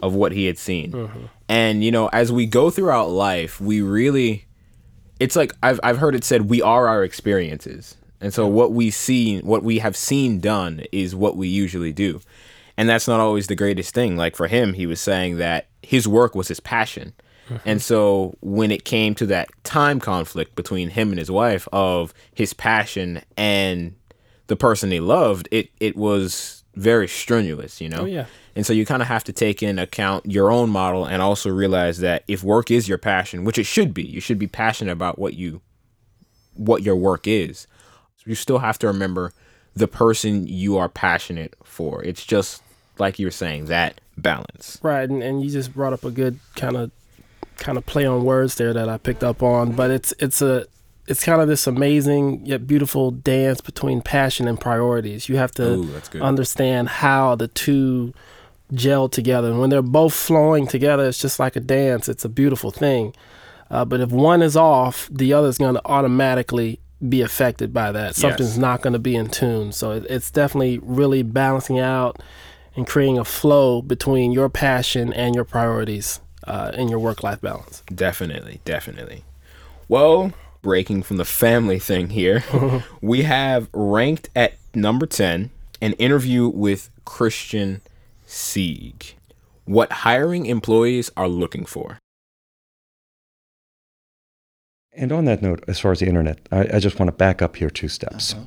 of 0.00 0.14
what 0.14 0.32
he 0.32 0.46
had 0.46 0.56
seen, 0.58 1.10
and 1.48 1.84
you 1.84 1.90
know, 1.90 2.08
as 2.08 2.32
we 2.32 2.46
go 2.46 2.70
throughout 2.70 3.10
life, 3.10 3.60
we 3.60 3.82
really, 3.82 4.45
it's 5.20 5.36
like 5.36 5.52
I've 5.62 5.80
I've 5.82 5.98
heard 5.98 6.14
it 6.14 6.24
said 6.24 6.50
we 6.50 6.62
are 6.62 6.88
our 6.88 7.04
experiences, 7.04 7.96
and 8.20 8.32
so 8.32 8.46
what 8.46 8.72
we 8.72 8.90
see, 8.90 9.40
what 9.40 9.62
we 9.62 9.78
have 9.78 9.96
seen 9.96 10.40
done, 10.40 10.84
is 10.92 11.14
what 11.14 11.36
we 11.36 11.48
usually 11.48 11.92
do, 11.92 12.20
and 12.76 12.88
that's 12.88 13.08
not 13.08 13.20
always 13.20 13.46
the 13.46 13.54
greatest 13.54 13.94
thing. 13.94 14.16
Like 14.16 14.36
for 14.36 14.46
him, 14.46 14.74
he 14.74 14.86
was 14.86 15.00
saying 15.00 15.38
that 15.38 15.68
his 15.82 16.06
work 16.06 16.34
was 16.34 16.48
his 16.48 16.60
passion. 16.60 17.14
Mm-hmm. 17.48 17.68
And 17.68 17.82
so 17.82 18.36
when 18.40 18.72
it 18.72 18.84
came 18.84 19.14
to 19.16 19.26
that 19.26 19.48
time 19.62 20.00
conflict 20.00 20.56
between 20.56 20.90
him 20.90 21.10
and 21.10 21.18
his 21.18 21.30
wife 21.30 21.68
of 21.72 22.12
his 22.34 22.52
passion 22.52 23.22
and 23.36 23.94
the 24.48 24.56
person 24.56 24.90
he 24.90 25.00
loved, 25.00 25.48
it 25.50 25.70
it 25.80 25.96
was 25.96 26.64
very 26.76 27.08
strenuous, 27.08 27.80
you 27.80 27.88
know. 27.88 28.02
Oh, 28.02 28.04
yeah. 28.04 28.26
And 28.54 28.64
so 28.64 28.72
you 28.72 28.86
kind 28.86 29.02
of 29.02 29.08
have 29.08 29.24
to 29.24 29.32
take 29.32 29.62
in 29.62 29.78
account 29.78 30.26
your 30.30 30.50
own 30.50 30.70
model 30.70 31.04
and 31.04 31.20
also 31.20 31.50
realize 31.50 31.98
that 31.98 32.22
if 32.28 32.42
work 32.42 32.70
is 32.70 32.88
your 32.88 32.98
passion, 32.98 33.44
which 33.44 33.58
it 33.58 33.64
should 33.64 33.92
be, 33.92 34.02
you 34.02 34.20
should 34.20 34.38
be 34.38 34.46
passionate 34.46 34.92
about 34.92 35.18
what 35.18 35.34
you 35.34 35.60
what 36.54 36.82
your 36.82 36.96
work 36.96 37.26
is. 37.26 37.66
You 38.24 38.34
still 38.34 38.58
have 38.58 38.78
to 38.80 38.86
remember 38.86 39.32
the 39.74 39.86
person 39.86 40.46
you 40.46 40.78
are 40.78 40.88
passionate 40.88 41.54
for. 41.62 42.02
It's 42.02 42.24
just 42.24 42.62
like 42.98 43.18
you 43.18 43.26
were 43.26 43.30
saying 43.30 43.66
that 43.66 44.00
balance. 44.16 44.78
Right, 44.82 45.08
and, 45.08 45.22
and 45.22 45.42
you 45.42 45.50
just 45.50 45.74
brought 45.74 45.92
up 45.92 46.04
a 46.04 46.10
good 46.10 46.38
kind 46.54 46.76
of 46.76 46.90
kind 47.58 47.78
of 47.78 47.86
play 47.86 48.04
on 48.04 48.24
words 48.24 48.56
there 48.56 48.72
that 48.72 48.88
I 48.88 48.98
picked 48.98 49.24
up 49.24 49.42
on, 49.42 49.72
but 49.72 49.90
it's 49.90 50.14
it's 50.18 50.42
a 50.42 50.66
it's 51.06 51.24
kind 51.24 51.40
of 51.40 51.48
this 51.48 51.66
amazing 51.66 52.44
yet 52.46 52.66
beautiful 52.66 53.10
dance 53.10 53.60
between 53.60 54.02
passion 54.02 54.48
and 54.48 54.60
priorities. 54.60 55.28
You 55.28 55.36
have 55.36 55.52
to 55.52 55.64
Ooh, 55.64 56.00
understand 56.20 56.88
how 56.88 57.34
the 57.36 57.48
two 57.48 58.12
gel 58.74 59.08
together, 59.08 59.50
and 59.50 59.60
when 59.60 59.70
they're 59.70 59.82
both 59.82 60.14
flowing 60.14 60.66
together, 60.66 61.06
it's 61.06 61.20
just 61.20 61.38
like 61.38 61.56
a 61.56 61.60
dance. 61.60 62.08
It's 62.08 62.24
a 62.24 62.28
beautiful 62.28 62.70
thing. 62.70 63.14
Uh, 63.70 63.84
but 63.84 64.00
if 64.00 64.10
one 64.10 64.42
is 64.42 64.56
off, 64.56 65.08
the 65.10 65.32
other 65.32 65.48
is 65.48 65.58
going 65.58 65.74
to 65.74 65.82
automatically 65.86 66.78
be 67.06 67.20
affected 67.20 67.72
by 67.72 67.92
that. 67.92 68.14
Something's 68.14 68.58
not 68.58 68.80
going 68.80 68.92
to 68.92 68.98
be 68.98 69.16
in 69.16 69.28
tune. 69.28 69.72
So 69.72 69.90
it, 69.92 70.06
it's 70.08 70.30
definitely 70.30 70.78
really 70.82 71.22
balancing 71.22 71.78
out 71.78 72.22
and 72.74 72.86
creating 72.86 73.18
a 73.18 73.24
flow 73.24 73.82
between 73.82 74.32
your 74.32 74.48
passion 74.48 75.12
and 75.12 75.34
your 75.34 75.44
priorities 75.44 76.20
uh, 76.46 76.72
in 76.74 76.88
your 76.88 76.98
work 76.98 77.22
life 77.22 77.40
balance. 77.40 77.82
Definitely, 77.92 78.60
definitely. 78.64 79.24
Well, 79.88 80.32
breaking 80.66 81.00
from 81.00 81.16
the 81.16 81.24
family 81.24 81.78
thing 81.78 82.10
here, 82.10 82.42
we 83.00 83.22
have 83.22 83.68
ranked 83.72 84.28
at 84.34 84.54
number 84.74 85.06
10 85.06 85.50
an 85.80 85.92
interview 85.92 86.48
with 86.48 86.90
Christian 87.04 87.82
Sieg. 88.26 89.14
What 89.64 89.92
hiring 89.92 90.46
employees 90.46 91.08
are 91.16 91.28
looking 91.28 91.66
for. 91.66 91.98
And 94.92 95.12
on 95.12 95.24
that 95.26 95.40
note, 95.40 95.62
as 95.68 95.78
far 95.78 95.92
as 95.92 96.00
the 96.00 96.08
internet, 96.08 96.40
I, 96.50 96.66
I 96.74 96.78
just 96.80 96.98
want 96.98 97.06
to 97.08 97.16
back 97.16 97.40
up 97.40 97.54
here 97.54 97.70
two 97.70 97.86
steps. 97.86 98.34
Uh-huh. 98.34 98.46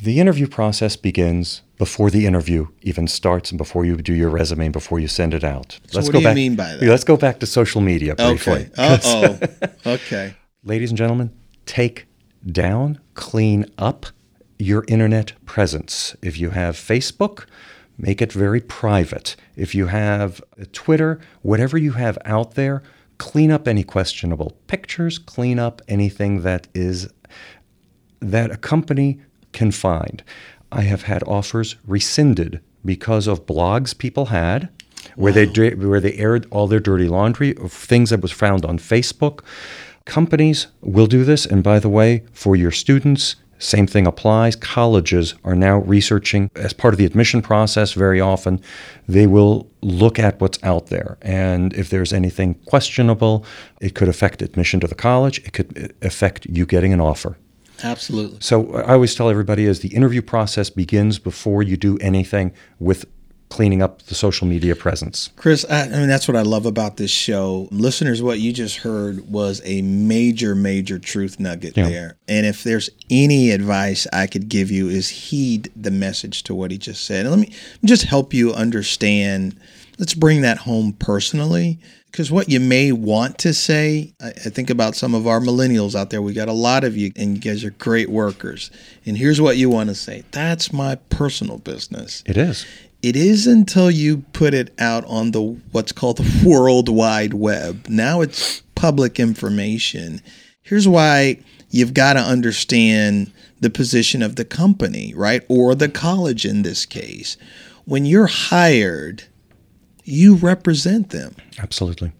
The 0.00 0.18
interview 0.18 0.48
process 0.48 0.96
begins 0.96 1.62
before 1.78 2.10
the 2.10 2.26
interview 2.26 2.66
even 2.80 3.06
starts 3.06 3.52
and 3.52 3.58
before 3.58 3.84
you 3.84 3.96
do 3.96 4.12
your 4.12 4.30
resume, 4.30 4.64
and 4.64 4.72
before 4.72 4.98
you 4.98 5.06
send 5.06 5.34
it 5.34 5.44
out. 5.44 5.78
So 5.86 6.00
what 6.00 6.10
do 6.10 6.18
you 6.18 6.24
back, 6.24 6.34
mean 6.34 6.56
by 6.56 6.74
that? 6.74 6.82
Let's 6.82 7.04
go 7.04 7.16
back 7.16 7.38
to 7.38 7.46
social 7.46 7.80
media 7.80 8.16
briefly. 8.16 8.70
Okay. 8.76 9.00
Oh. 9.04 9.38
okay. 9.94 10.34
Ladies 10.64 10.92
and 10.92 10.98
gentlemen, 10.98 11.32
take 11.66 12.06
down, 12.46 13.00
clean 13.14 13.66
up 13.78 14.06
your 14.60 14.84
internet 14.86 15.32
presence. 15.44 16.14
If 16.22 16.38
you 16.38 16.50
have 16.50 16.76
Facebook, 16.76 17.46
make 17.98 18.22
it 18.22 18.32
very 18.32 18.60
private. 18.60 19.34
If 19.56 19.74
you 19.74 19.86
have 19.88 20.40
uh, 20.40 20.66
Twitter, 20.72 21.18
whatever 21.40 21.76
you 21.76 21.92
have 21.92 22.16
out 22.24 22.54
there, 22.54 22.84
clean 23.18 23.50
up 23.50 23.66
any 23.66 23.82
questionable 23.82 24.56
pictures, 24.68 25.18
clean 25.18 25.58
up 25.58 25.82
anything 25.88 26.42
that 26.42 26.68
is 26.74 27.08
that 28.20 28.52
a 28.52 28.56
company 28.56 29.20
can 29.50 29.72
find. 29.72 30.22
I 30.70 30.82
have 30.82 31.02
had 31.02 31.24
offers 31.24 31.74
rescinded 31.84 32.60
because 32.84 33.26
of 33.26 33.46
blogs 33.46 33.98
people 33.98 34.26
had 34.26 34.68
where 35.16 35.32
they 35.32 35.46
where 35.74 36.00
they 36.00 36.14
aired 36.14 36.46
all 36.50 36.66
their 36.66 36.80
dirty 36.80 37.08
laundry 37.08 37.56
of 37.56 37.72
things 37.72 38.10
that 38.10 38.20
was 38.20 38.32
found 38.32 38.64
on 38.64 38.78
Facebook. 38.78 39.40
Companies 40.04 40.66
will 40.80 41.06
do 41.06 41.24
this, 41.24 41.46
and 41.46 41.62
by 41.62 41.78
the 41.78 41.88
way, 41.88 42.24
for 42.32 42.56
your 42.56 42.70
students, 42.70 43.36
same 43.58 43.86
thing 43.86 44.06
applies. 44.06 44.56
Colleges 44.56 45.34
are 45.44 45.54
now 45.54 45.78
researching 45.78 46.50
as 46.56 46.72
part 46.72 46.92
of 46.92 46.98
the 46.98 47.04
admission 47.04 47.42
process. 47.42 47.92
Very 47.92 48.20
often, 48.20 48.60
they 49.06 49.26
will 49.26 49.70
look 49.82 50.18
at 50.18 50.40
what's 50.40 50.58
out 50.64 50.88
there, 50.88 51.16
and 51.22 51.72
if 51.74 51.88
there's 51.88 52.12
anything 52.12 52.54
questionable, 52.66 53.44
it 53.80 53.94
could 53.94 54.08
affect 54.08 54.42
admission 54.42 54.80
to 54.80 54.88
the 54.88 54.96
college. 54.96 55.38
It 55.40 55.52
could 55.52 55.78
uh, 55.78 55.88
affect 56.02 56.46
you 56.46 56.66
getting 56.66 56.92
an 56.92 57.00
offer. 57.00 57.38
Absolutely. 57.84 58.38
So 58.40 58.74
I 58.74 58.94
always 58.94 59.14
tell 59.14 59.28
everybody 59.28 59.64
is 59.66 59.80
the 59.80 59.94
interview 59.94 60.22
process 60.22 60.70
begins 60.70 61.18
before 61.18 61.62
you 61.62 61.76
do 61.76 61.98
anything 61.98 62.52
with 62.78 63.06
cleaning 63.52 63.82
up 63.82 64.00
the 64.04 64.14
social 64.14 64.46
media 64.46 64.74
presence. 64.74 65.28
Chris, 65.36 65.66
I, 65.68 65.82
I, 65.82 65.88
mean, 65.88 66.08
that's 66.08 66.26
what 66.26 66.38
I 66.38 66.40
love 66.40 66.64
about 66.64 66.96
this 66.96 67.10
show. 67.10 67.68
Listeners, 67.70 68.22
what 68.22 68.40
you 68.40 68.50
just 68.50 68.78
heard 68.78 69.30
was 69.30 69.60
a 69.66 69.82
major, 69.82 70.54
major 70.54 70.98
truth 70.98 71.38
nugget 71.38 71.76
Yeah. 71.76 71.90
there. 71.90 72.16
And 72.26 72.46
if 72.46 72.64
there's 72.64 72.88
any 73.10 73.50
advice 73.50 74.06
I 74.10 74.26
could 74.26 74.48
give 74.48 74.70
you 74.70 74.88
is 74.88 75.10
heed 75.10 75.70
the 75.76 75.90
message 75.90 76.44
to 76.44 76.54
what 76.54 76.70
he 76.70 76.78
just 76.78 77.04
said. 77.04 77.26
And 77.26 77.30
let 77.30 77.40
me 77.46 77.54
just 77.84 78.04
help 78.04 78.32
you 78.32 78.54
understand. 78.54 79.54
Let's 79.98 80.14
bring 80.14 80.40
that 80.40 80.56
home 80.56 80.94
personally. 80.94 81.78
Because 82.06 82.30
what 82.30 82.48
you 82.48 82.60
may 82.60 82.92
want 82.92 83.38
to 83.38 83.52
say, 83.52 84.14
I, 84.20 84.28
I 84.28 84.32
think 84.32 84.70
about 84.70 84.96
some 84.96 85.14
of 85.14 85.26
our 85.26 85.40
millennials 85.40 85.94
out 85.94 86.08
there. 86.10 86.20
We 86.22 86.32
got 86.32 86.48
a 86.48 86.52
lot 86.52 86.84
of 86.84 86.94
you, 86.94 87.10
and 87.16 87.34
you 87.34 87.40
guys 87.40 87.64
are 87.64 87.70
great 87.70 88.10
workers. 88.10 88.70
And 89.06 89.16
here's 89.16 89.40
what 89.40 89.56
you 89.58 89.68
want 89.70 89.88
to 89.90 89.94
say 89.94 90.24
That's 90.30 90.72
my 90.72 90.96
personal 91.10 91.58
business 91.58 92.22
It 92.26 92.36
is. 92.36 92.66
It 93.02 93.16
is 93.16 93.46
until 93.46 93.90
you 93.90 94.18
put 94.32 94.54
it 94.54 94.72
out 94.78 95.04
on 95.06 95.32
the 95.32 95.42
what's 95.72 95.92
called 95.92 96.18
the 96.18 96.48
world 96.48 96.88
wide 96.88 97.34
web. 97.34 97.86
Now 97.88 98.20
it's 98.20 98.60
public 98.74 99.18
information. 99.18 100.20
Here's 100.62 100.86
why 100.88 101.40
you've 101.70 101.94
got 101.94 102.14
to 102.14 102.20
understand 102.20 103.32
the 103.60 103.70
position 103.70 104.22
of 104.22 104.36
the 104.36 104.44
company 104.44 105.12
right? 105.16 105.42
Or 105.48 105.74
the 105.74 105.88
college 105.88 106.44
in 106.44 106.62
this 106.62 106.86
case. 106.86 107.36
When 107.84 108.06
you're 108.06 108.26
hired 108.28 109.24
you 110.04 110.34
represent 110.34 111.10
them. 111.10 111.36
Absolutely. 111.58 112.12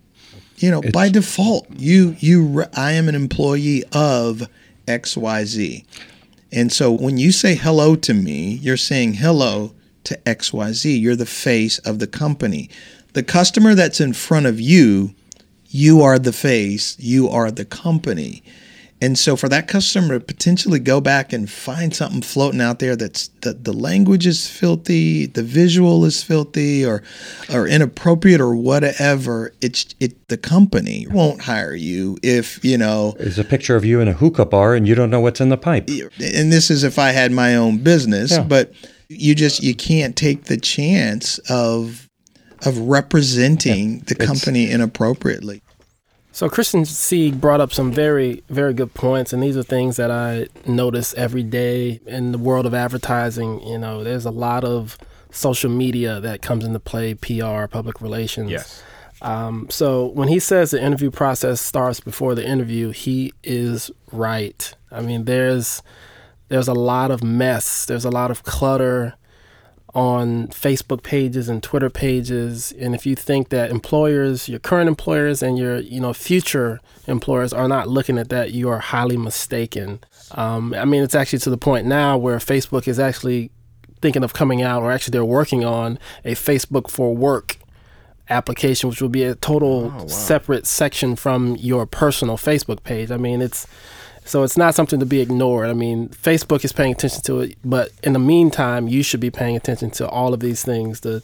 you 0.59 0.71
know 0.71 0.81
by 0.93 1.09
default 1.09 1.67
you 1.77 2.15
you 2.21 2.45
re- 2.45 2.67
i 2.77 2.93
am 2.93 3.09
an 3.09 3.15
employee 3.17 3.83
of 3.93 4.49
xyz 4.87 5.85
and 6.53 6.71
so 6.73 6.93
when 6.93 7.19
you 7.19 7.33
say 7.33 7.55
hello 7.57 7.97
to 7.97 8.15
me 8.15 8.53
you're 8.63 8.77
saying 8.77 9.15
hello 9.15 9.73
to 10.05 10.17
xyz 10.27 11.01
you're 11.01 11.17
the 11.17 11.27
face 11.27 11.79
of 11.81 11.99
the 11.99 12.07
company 12.07 12.69
the 13.13 13.23
customer 13.23 13.75
that's 13.75 14.01
in 14.01 14.13
front 14.13 14.47
of 14.47 14.61
you 14.61 15.15
you 15.69 16.03
are 16.03 16.19
the 16.19 16.33
face 16.33 16.97
you 16.99 17.29
are 17.29 17.51
the 17.51 17.65
company 17.65 18.43
and 19.01 19.19
so 19.19 19.35
for 19.35 19.49
that 19.49 19.67
customer 19.67 20.17
to 20.21 20.25
potentially 20.25 20.79
go 20.79 21.01
back 21.01 21.33
and 21.33 21.51
find 21.51 21.93
something 21.93 22.23
floating 22.23 22.61
out 22.61 22.79
there 22.79 22.95
that's 22.95 23.29
the, 23.41 23.53
the 23.53 23.73
language 23.73 24.29
is 24.29 24.47
filthy, 24.47 25.27
the 25.27 25.43
visual 25.43 26.05
is 26.05 26.23
filthy 26.23 26.87
or 26.87 27.03
or 27.53 27.67
inappropriate 27.67 28.41
or 28.41 28.55
whatever, 28.55 29.53
it's 29.61 29.93
it 29.99 30.29
the 30.29 30.37
company 30.37 31.09
won't 31.11 31.41
hire 31.43 31.75
you 31.75 32.17
if, 32.23 32.65
you 32.65 32.79
know, 32.79 33.17
There's 33.19 33.41
a 33.41 33.45
picture 33.45 33.75
of 33.75 33.85
you 33.85 33.99
in 33.99 34.07
a 34.07 34.13
hookah 34.13 34.47
bar 34.47 34.77
and 34.77 34.87
you 34.87 34.95
don't 34.95 35.11
know 35.11 35.19
what's 35.21 35.41
in 35.41 35.49
the 35.49 35.57
pipe. 35.57 35.89
and 35.89 36.53
this 36.53 36.71
is 36.71 36.85
if 36.85 36.97
I 36.97 37.11
had 37.11 37.33
my 37.33 37.57
own 37.57 37.79
business, 37.79 38.31
Yeah. 38.31 38.45
but 38.45 38.73
you 39.19 39.35
just 39.35 39.63
you 39.63 39.75
can't 39.75 40.17
take 40.17 40.45
the 40.45 40.57
chance 40.57 41.39
of 41.51 42.09
of 42.65 42.79
representing 42.79 44.01
the 44.01 44.15
company 44.15 44.71
inappropriately. 44.71 45.63
So 46.35 46.49
Christian 46.49 46.87
C 46.87 47.31
brought 47.31 47.61
up 47.61 47.75
some 47.75 47.93
very, 47.93 48.43
very 48.49 48.73
good 48.73 48.95
points, 48.95 49.35
and 49.35 49.43
these 49.43 49.57
are 49.57 49.63
things 49.63 49.97
that 49.97 50.11
I 50.11 50.47
notice 50.67 51.13
every 51.15 51.43
day 51.43 52.01
in 52.07 52.33
the 52.33 52.39
world 52.39 52.65
of 52.65 52.73
advertising. 52.73 53.61
You 53.61 53.79
know, 53.79 54.03
there's 54.03 54.25
a 54.25 54.31
lot 54.31 54.65
of 54.65 54.97
social 55.31 55.71
media 55.71 56.21
that 56.21 56.41
comes 56.41 56.65
into 56.65 56.81
play, 56.81 57.15
PR, 57.15 57.67
public 57.67 58.01
relations. 58.01 58.51
Yes. 58.51 58.83
Um, 59.21 59.69
so 59.71 60.07
when 60.07 60.29
he 60.29 60.39
says 60.39 60.71
the 60.71 60.83
interview 60.83 61.11
process 61.11 61.61
starts 61.61 62.01
before 62.01 62.35
the 62.35 62.47
interview, 62.47 62.91
he 62.91 63.33
is 63.45 63.91
right. 64.11 64.75
I 64.91 65.03
mean, 65.03 65.27
there's 65.27 65.83
there's 66.53 66.69
a 66.69 66.75
lot 66.75 67.11
of 67.11 67.25
mess. 67.25 67.87
There's 67.87 68.05
a 68.05 68.11
lot 68.11 68.31
of 68.31 68.43
clutter 68.43 69.15
on 69.95 70.49
Facebook 70.49 71.03
pages 71.03 71.49
and 71.49 71.63
Twitter 71.63 71.89
pages. 71.89 72.73
And 72.79 72.95
if 72.95 73.07
you 73.07 73.17
think 73.17 73.49
that 73.49 73.71
employers, 73.71 74.51
your 74.51 74.59
current 74.59 74.87
employers 74.87 75.43
and 75.43 75.57
your 75.57 75.79
you 75.79 75.99
know 75.99 76.13
future 76.13 76.81
employers 77.07 77.55
are 77.55 77.69
not 77.69 77.89
looking 77.89 78.19
at 78.19 78.29
that, 78.29 78.53
you 78.53 78.69
are 78.69 78.81
highly 78.81 79.17
mistaken. 79.17 80.01
Um, 80.33 80.75
I 80.75 80.85
mean, 80.85 81.03
it's 81.03 81.15
actually 81.15 81.39
to 81.39 81.51
the 81.51 81.57
point 81.57 81.87
now 81.87 82.19
where 82.19 82.37
Facebook 82.37 82.87
is 82.87 82.99
actually 83.01 83.51
thinking 84.03 84.23
of 84.23 84.35
coming 84.35 84.61
out, 84.61 84.83
or 84.83 84.93
actually 84.93 85.13
they're 85.13 85.25
working 85.25 85.65
on 85.65 85.99
a 86.23 86.35
Facebook 86.35 86.91
for 86.91 87.17
Work 87.17 87.57
application, 88.29 88.91
which 88.91 89.01
will 89.01 89.09
be 89.09 89.25
a 89.25 89.37
total 89.37 90.07
separate 90.07 90.67
section 90.67 91.17
from 91.17 91.57
your 91.57 91.87
personal 91.87 92.37
Facebook 92.37 92.83
page. 92.83 93.11
I 93.11 93.17
mean, 93.17 93.41
it's 93.41 93.67
so 94.25 94.43
it's 94.43 94.57
not 94.57 94.75
something 94.75 95.01
to 95.01 95.07
be 95.07 95.21
ignored. 95.21 95.69
I 95.69 95.73
mean, 95.73 96.09
Facebook 96.09 96.65
is 96.65 96.73
paying 96.73 96.93
attention 96.93 97.23
to 97.23 97.41
it, 97.41 97.57
but 97.65 97.91
in 98.03 98.13
the 98.13 98.19
meantime, 98.19 98.89
you 98.89 99.03
should 99.03 99.21
be 99.21 99.31
paying 99.31 99.57
attention 99.57 99.91
to 99.93 100.09
all 100.09 100.33
of 100.33 100.41
these 100.41 100.65
things. 100.65 101.01
The 101.01 101.23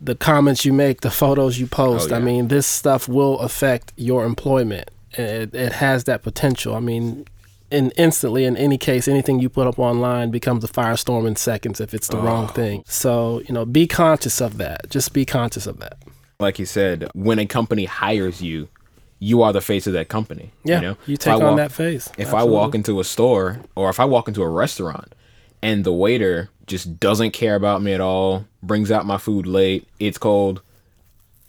the 0.00 0.14
comments 0.14 0.64
you 0.64 0.72
make, 0.72 1.00
the 1.00 1.10
photos 1.10 1.58
you 1.58 1.66
post. 1.66 2.12
Oh, 2.12 2.16
I 2.16 2.18
yeah. 2.18 2.24
mean, 2.24 2.48
this 2.48 2.66
stuff 2.66 3.08
will 3.08 3.38
affect 3.38 3.92
your 3.96 4.24
employment. 4.24 4.90
It, 5.12 5.54
it 5.54 5.72
has 5.72 6.04
that 6.04 6.22
potential. 6.22 6.74
I 6.74 6.80
mean, 6.80 7.26
in 7.70 7.90
instantly 7.92 8.44
in 8.44 8.56
any 8.56 8.76
case, 8.76 9.08
anything 9.08 9.40
you 9.40 9.48
put 9.48 9.66
up 9.66 9.78
online 9.78 10.30
becomes 10.30 10.62
a 10.62 10.68
firestorm 10.68 11.26
in 11.26 11.36
seconds 11.36 11.80
if 11.80 11.94
it's 11.94 12.08
the 12.08 12.18
oh. 12.18 12.22
wrong 12.22 12.48
thing. 12.48 12.84
So 12.86 13.40
you 13.46 13.54
know, 13.54 13.64
be 13.64 13.86
conscious 13.86 14.40
of 14.40 14.58
that. 14.58 14.90
Just 14.90 15.12
be 15.12 15.24
conscious 15.24 15.66
of 15.66 15.78
that. 15.78 15.98
Like 16.38 16.58
you 16.58 16.66
said, 16.66 17.08
when 17.14 17.38
a 17.38 17.46
company 17.46 17.84
hires 17.84 18.42
you, 18.42 18.68
you 19.18 19.42
are 19.42 19.52
the 19.52 19.60
face 19.60 19.86
of 19.86 19.92
that 19.94 20.08
company. 20.08 20.50
Yeah, 20.64 20.76
you, 20.76 20.82
know? 20.82 20.96
you 21.06 21.16
take 21.16 21.34
on 21.34 21.42
walk- 21.42 21.56
that 21.56 21.72
face. 21.72 22.10
If 22.18 22.34
I 22.34 22.42
walk 22.42 22.74
into 22.74 23.00
a 23.00 23.04
store 23.04 23.60
or 23.74 23.90
if 23.90 24.00
I 24.00 24.04
walk 24.04 24.28
into 24.28 24.42
a 24.42 24.48
restaurant 24.48 25.14
and 25.62 25.84
the 25.84 25.92
waiter 25.92 26.50
just 26.66 26.98
doesn't 27.00 27.32
care 27.32 27.54
about 27.54 27.82
me 27.82 27.92
at 27.92 28.00
all, 28.00 28.46
brings 28.62 28.90
out 28.90 29.06
my 29.06 29.18
food 29.18 29.46
late, 29.46 29.86
it's 29.98 30.18
cold, 30.18 30.62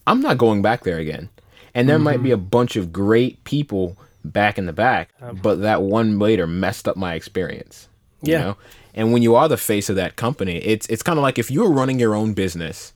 I'm 0.07 0.21
not 0.21 0.37
going 0.37 0.61
back 0.61 0.83
there 0.83 0.97
again. 0.99 1.29
And 1.73 1.89
there 1.89 1.99
might 1.99 2.23
be 2.23 2.31
a 2.31 2.37
mm-hmm. 2.37 2.45
bunch 2.45 2.77
of 2.77 2.93
great 2.93 3.43
people 3.43 3.97
back 4.23 4.57
in 4.57 4.65
the 4.65 4.73
back, 4.73 5.09
but 5.41 5.55
that 5.61 5.81
one 5.81 6.17
waiter 6.19 6.47
messed 6.47 6.87
up 6.87 6.95
my 6.95 7.15
experience. 7.15 7.89
you 8.21 8.33
Yeah. 8.33 8.39
know? 8.39 8.57
And 8.93 9.11
when 9.11 9.21
you 9.21 9.35
are 9.35 9.49
the 9.49 9.57
face 9.57 9.89
of 9.89 9.97
that 9.97 10.15
company, 10.15 10.57
it's 10.57 10.87
it's 10.87 11.03
kind 11.03 11.19
of 11.19 11.23
like 11.23 11.37
if 11.37 11.51
you 11.51 11.61
were 11.63 11.69
running 11.69 11.99
your 11.99 12.15
own 12.15 12.33
business 12.33 12.93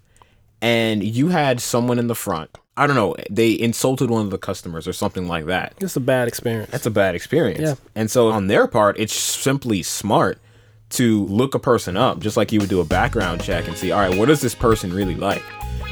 and 0.62 1.04
you 1.04 1.30
had 1.30 1.62
someone 1.62 2.00
in 2.00 2.08
the 2.08 2.15
front, 2.15 2.58
I 2.76 2.88
don't 2.88 2.95
know, 2.95 3.15
they 3.30 3.60
insulted 3.60 4.10
one 4.10 4.26
of 4.26 4.32
the 4.32 4.38
customers 4.38 4.88
or 4.88 4.93
something 4.93 5.28
like 5.28 5.45
that. 5.45 5.74
It's 5.82 5.95
a 5.95 6.00
bad 6.00 6.28
experience. 6.28 6.72
That's 6.72 6.86
a 6.86 6.91
bad 6.91 7.15
experience. 7.15 7.62
Yeah. 7.62 7.76
And 7.95 8.10
so 8.10 8.30
on 8.30 8.48
their 8.48 8.67
part, 8.67 8.98
it's 9.00 9.13
simply 9.13 9.84
smart 9.84 10.39
to 10.91 11.26
look 11.26 11.56
a 11.56 11.60
person 11.60 11.98
up, 11.98 12.19
just 12.19 12.38
like 12.38 12.52
you 12.52 12.60
would 12.60 12.69
do 12.69 12.80
a 12.80 12.86
background 12.86 13.43
check 13.43 13.67
and 13.67 13.78
see, 13.78 13.91
all 13.91 14.00
right, 14.00 14.17
what 14.17 14.30
is 14.30 14.41
this 14.41 14.56
person 14.56 14.93
really 14.93 15.15
like? 15.15 15.43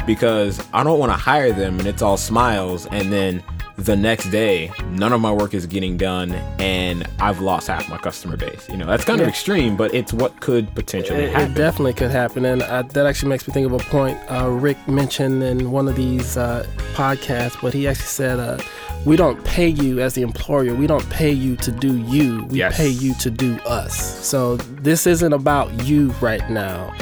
Because 0.06 0.66
I 0.74 0.84
don't 0.84 0.98
want 0.98 1.12
to 1.12 1.18
hire 1.18 1.52
them 1.52 1.78
and 1.80 1.88
it's 1.88 2.02
all 2.02 2.18
smiles 2.18 2.86
and 2.88 3.12
then 3.12 3.44
the 3.78 3.96
next 3.96 4.32
day 4.32 4.72
none 4.90 5.14
of 5.14 5.22
my 5.22 5.32
work 5.32 5.54
is 5.54 5.68
getting 5.68 5.98
done 5.98 6.32
and 6.60 7.08
I've 7.20 7.42
lost 7.42 7.68
half 7.68 7.88
my 7.90 7.98
customer 7.98 8.36
base. 8.36 8.68
You 8.70 8.78
know, 8.78 8.88
that's 8.88 9.06
kind 9.06 9.22
of 9.22 9.28
extreme, 9.28 9.78
but 9.78 9.94
it's 9.94 10.12
what 10.12 10.40
could 10.42 10.74
potentially 10.74 11.26
It, 11.26 11.30
happen. 11.32 11.52
it 11.52 11.56
definitely 11.56 11.94
could 11.94 12.10
happen, 12.12 12.46
and 12.46 12.64
uh, 12.64 12.82
that 12.82 13.06
actually 13.06 13.30
makes 13.30 13.48
me 13.48 13.54
think 13.54 13.68
of 13.68 13.74
a 13.74 13.78
point 13.90 14.18
uh, 14.32 14.50
Rick 14.50 14.78
mentioned 14.88 15.44
in 15.44 15.70
one 15.72 15.88
of 15.88 15.96
these 15.96 16.38
uh, 16.38 16.66
podcasts. 16.96 17.62
But 17.62 17.74
he 17.74 17.88
actually 17.88 18.06
said, 18.08 18.40
uh, 18.40 18.58
"We 19.06 19.16
don't 19.16 19.44
pay 19.44 19.68
you 19.68 20.00
as 20.00 20.16
the 20.16 20.22
employer. 20.24 20.74
We 20.74 20.88
don't 20.88 21.08
pay 21.12 21.32
you 21.32 21.56
to 21.58 21.72
do 21.72 21.98
you. 21.98 22.46
We 22.46 22.58
Yes. 22.60 22.76
pay 22.78 22.90
you 22.90 23.14
to 23.16 23.30
do 23.30 23.56
us. 23.68 23.96
So 24.26 24.58
this 24.58 25.06
isn't 25.06 25.34
about 25.34 25.86
you 25.86 26.10
right 26.20 26.48
now. 26.50 26.94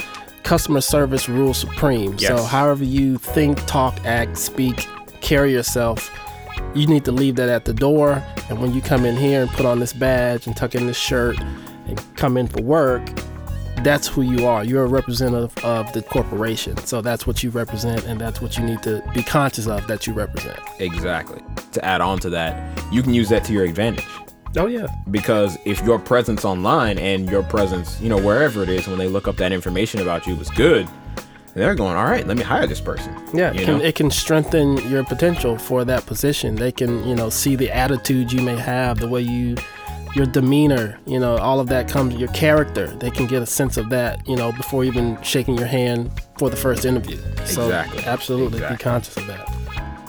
Customer 0.43 0.81
service 0.81 1.29
rules 1.29 1.57
supreme. 1.57 2.19
So 2.19 2.43
however 2.43 2.83
you 2.83 3.17
think, 3.17 3.65
talk, 3.65 3.95
act, 4.05 4.37
speak, 4.37 4.87
carry 5.21 5.53
yourself." 5.53 6.11
You 6.73 6.87
need 6.87 7.05
to 7.05 7.11
leave 7.11 7.35
that 7.35 7.49
at 7.49 7.65
the 7.65 7.73
door, 7.73 8.23
and 8.49 8.59
when 8.59 8.73
you 8.73 8.81
come 8.81 9.05
in 9.05 9.15
here 9.15 9.41
and 9.41 9.51
put 9.51 9.65
on 9.65 9.79
this 9.79 9.93
badge 9.93 10.47
and 10.47 10.55
tuck 10.55 10.75
in 10.75 10.87
this 10.87 10.97
shirt 10.97 11.39
and 11.87 12.01
come 12.15 12.37
in 12.37 12.47
for 12.47 12.61
work, 12.61 13.07
that's 13.83 14.07
who 14.07 14.21
you 14.21 14.45
are. 14.47 14.63
You're 14.63 14.85
a 14.85 14.87
representative 14.87 15.57
of 15.63 15.91
the 15.93 16.01
corporation. 16.01 16.77
So 16.77 17.01
that's 17.01 17.27
what 17.27 17.43
you 17.43 17.49
represent, 17.49 18.05
and 18.05 18.19
that's 18.19 18.41
what 18.41 18.57
you 18.57 18.63
need 18.63 18.81
to 18.83 19.03
be 19.13 19.21
conscious 19.21 19.67
of 19.67 19.85
that 19.87 20.07
you 20.07 20.13
represent. 20.13 20.59
Exactly. 20.79 21.41
To 21.73 21.85
add 21.85 22.01
on 22.01 22.19
to 22.19 22.29
that, 22.31 22.81
you 22.91 23.03
can 23.03 23.13
use 23.13 23.29
that 23.29 23.43
to 23.45 23.53
your 23.53 23.65
advantage. 23.65 24.05
Oh 24.57 24.67
yeah. 24.67 24.87
Because 25.11 25.57
if 25.65 25.81
your 25.83 25.99
presence 25.99 26.45
online 26.45 26.97
and 26.97 27.29
your 27.29 27.43
presence, 27.43 27.99
you 27.99 28.09
know, 28.09 28.17
wherever 28.17 28.63
it 28.63 28.69
is, 28.69 28.87
when 28.87 28.97
they 28.97 29.07
look 29.07 29.27
up 29.27 29.35
that 29.37 29.51
information 29.51 30.01
about 30.01 30.25
you 30.25 30.35
was 30.35 30.49
good, 30.51 30.87
they're 31.55 31.73
going, 31.73 31.95
all 31.95 32.05
right, 32.05 32.27
let 32.27 32.35
me 32.35 32.43
hire 32.43 32.67
this 32.67 32.81
person. 32.81 33.15
Yeah, 33.33 33.53
it 33.53 33.63
can, 33.63 33.79
it 33.81 33.95
can 33.95 34.11
strengthen 34.11 34.77
your 34.89 35.05
potential 35.05 35.57
for 35.57 35.85
that 35.85 36.05
position. 36.05 36.55
They 36.55 36.71
can, 36.71 37.07
you 37.07 37.15
know, 37.15 37.29
see 37.29 37.55
the 37.55 37.71
attitude 37.71 38.31
you 38.33 38.41
may 38.41 38.57
have, 38.57 38.99
the 38.99 39.07
way 39.07 39.21
you, 39.21 39.55
your 40.15 40.25
demeanor, 40.25 40.99
you 41.05 41.17
know, 41.17 41.37
all 41.37 41.61
of 41.61 41.67
that 41.69 41.87
comes, 41.87 42.15
your 42.15 42.27
character. 42.29 42.87
They 42.87 43.09
can 43.09 43.25
get 43.25 43.41
a 43.41 43.45
sense 43.45 43.77
of 43.77 43.89
that, 43.89 44.27
you 44.27 44.35
know, 44.35 44.51
before 44.51 44.83
even 44.83 45.21
shaking 45.21 45.57
your 45.57 45.67
hand 45.67 46.11
for 46.37 46.49
the 46.49 46.57
first 46.57 46.83
interview. 46.83 47.17
So 47.45 47.63
Exactly. 47.63 48.03
absolutely 48.03 48.57
Exactly. 48.57 48.77
be 48.77 48.83
conscious 48.83 49.17
of 49.17 49.27
that. 49.27 49.47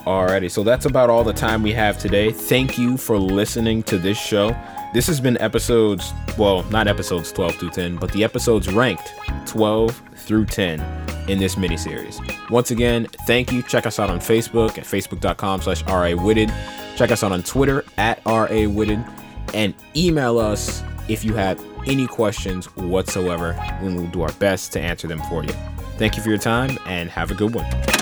Alrighty, 0.04 0.50
so 0.50 0.62
that's 0.64 0.86
about 0.86 1.10
all 1.10 1.24
the 1.24 1.32
time 1.32 1.62
we 1.62 1.72
have 1.72 1.98
today. 1.98 2.30
Thank 2.32 2.76
you 2.76 2.96
for 2.96 3.18
listening 3.18 3.84
to 3.84 3.98
this 3.98 4.18
show. 4.18 4.56
This 4.94 5.06
has 5.08 5.20
been 5.20 5.36
episodes, 5.38 6.12
well, 6.38 6.62
not 6.70 6.86
episodes 6.88 7.30
12 7.32 7.54
through 7.56 7.70
10, 7.70 7.96
but 7.96 8.10
the 8.12 8.24
episodes 8.24 8.72
ranked 8.72 9.12
12 9.46 10.00
through 10.16 10.46
10 10.46 10.80
in 11.28 11.38
this 11.38 11.56
miniseries. 11.56 12.20
Once 12.50 12.70
again, 12.70 13.06
thank 13.26 13.52
you. 13.52 13.62
Check 13.62 13.86
us 13.86 13.98
out 13.98 14.10
on 14.10 14.18
Facebook 14.18 14.78
at 14.78 14.84
facebook.com 14.84 15.62
slash 15.62 15.82
rawitted. 15.84 16.52
Check 16.96 17.10
us 17.10 17.22
out 17.22 17.32
on 17.32 17.42
Twitter 17.42 17.84
at 17.98 18.22
rawitted. 18.24 19.08
And 19.54 19.74
email 19.94 20.38
us 20.38 20.82
if 21.08 21.24
you 21.24 21.34
have 21.34 21.62
any 21.86 22.06
questions 22.06 22.66
whatsoever, 22.76 23.52
and 23.52 23.96
we'll 23.96 24.06
do 24.06 24.22
our 24.22 24.32
best 24.32 24.72
to 24.72 24.80
answer 24.80 25.06
them 25.06 25.22
for 25.28 25.44
you. 25.44 25.52
Thank 25.98 26.16
you 26.16 26.22
for 26.22 26.28
your 26.28 26.38
time 26.38 26.78
and 26.86 27.08
have 27.10 27.30
a 27.30 27.34
good 27.34 27.54
one. 27.54 27.95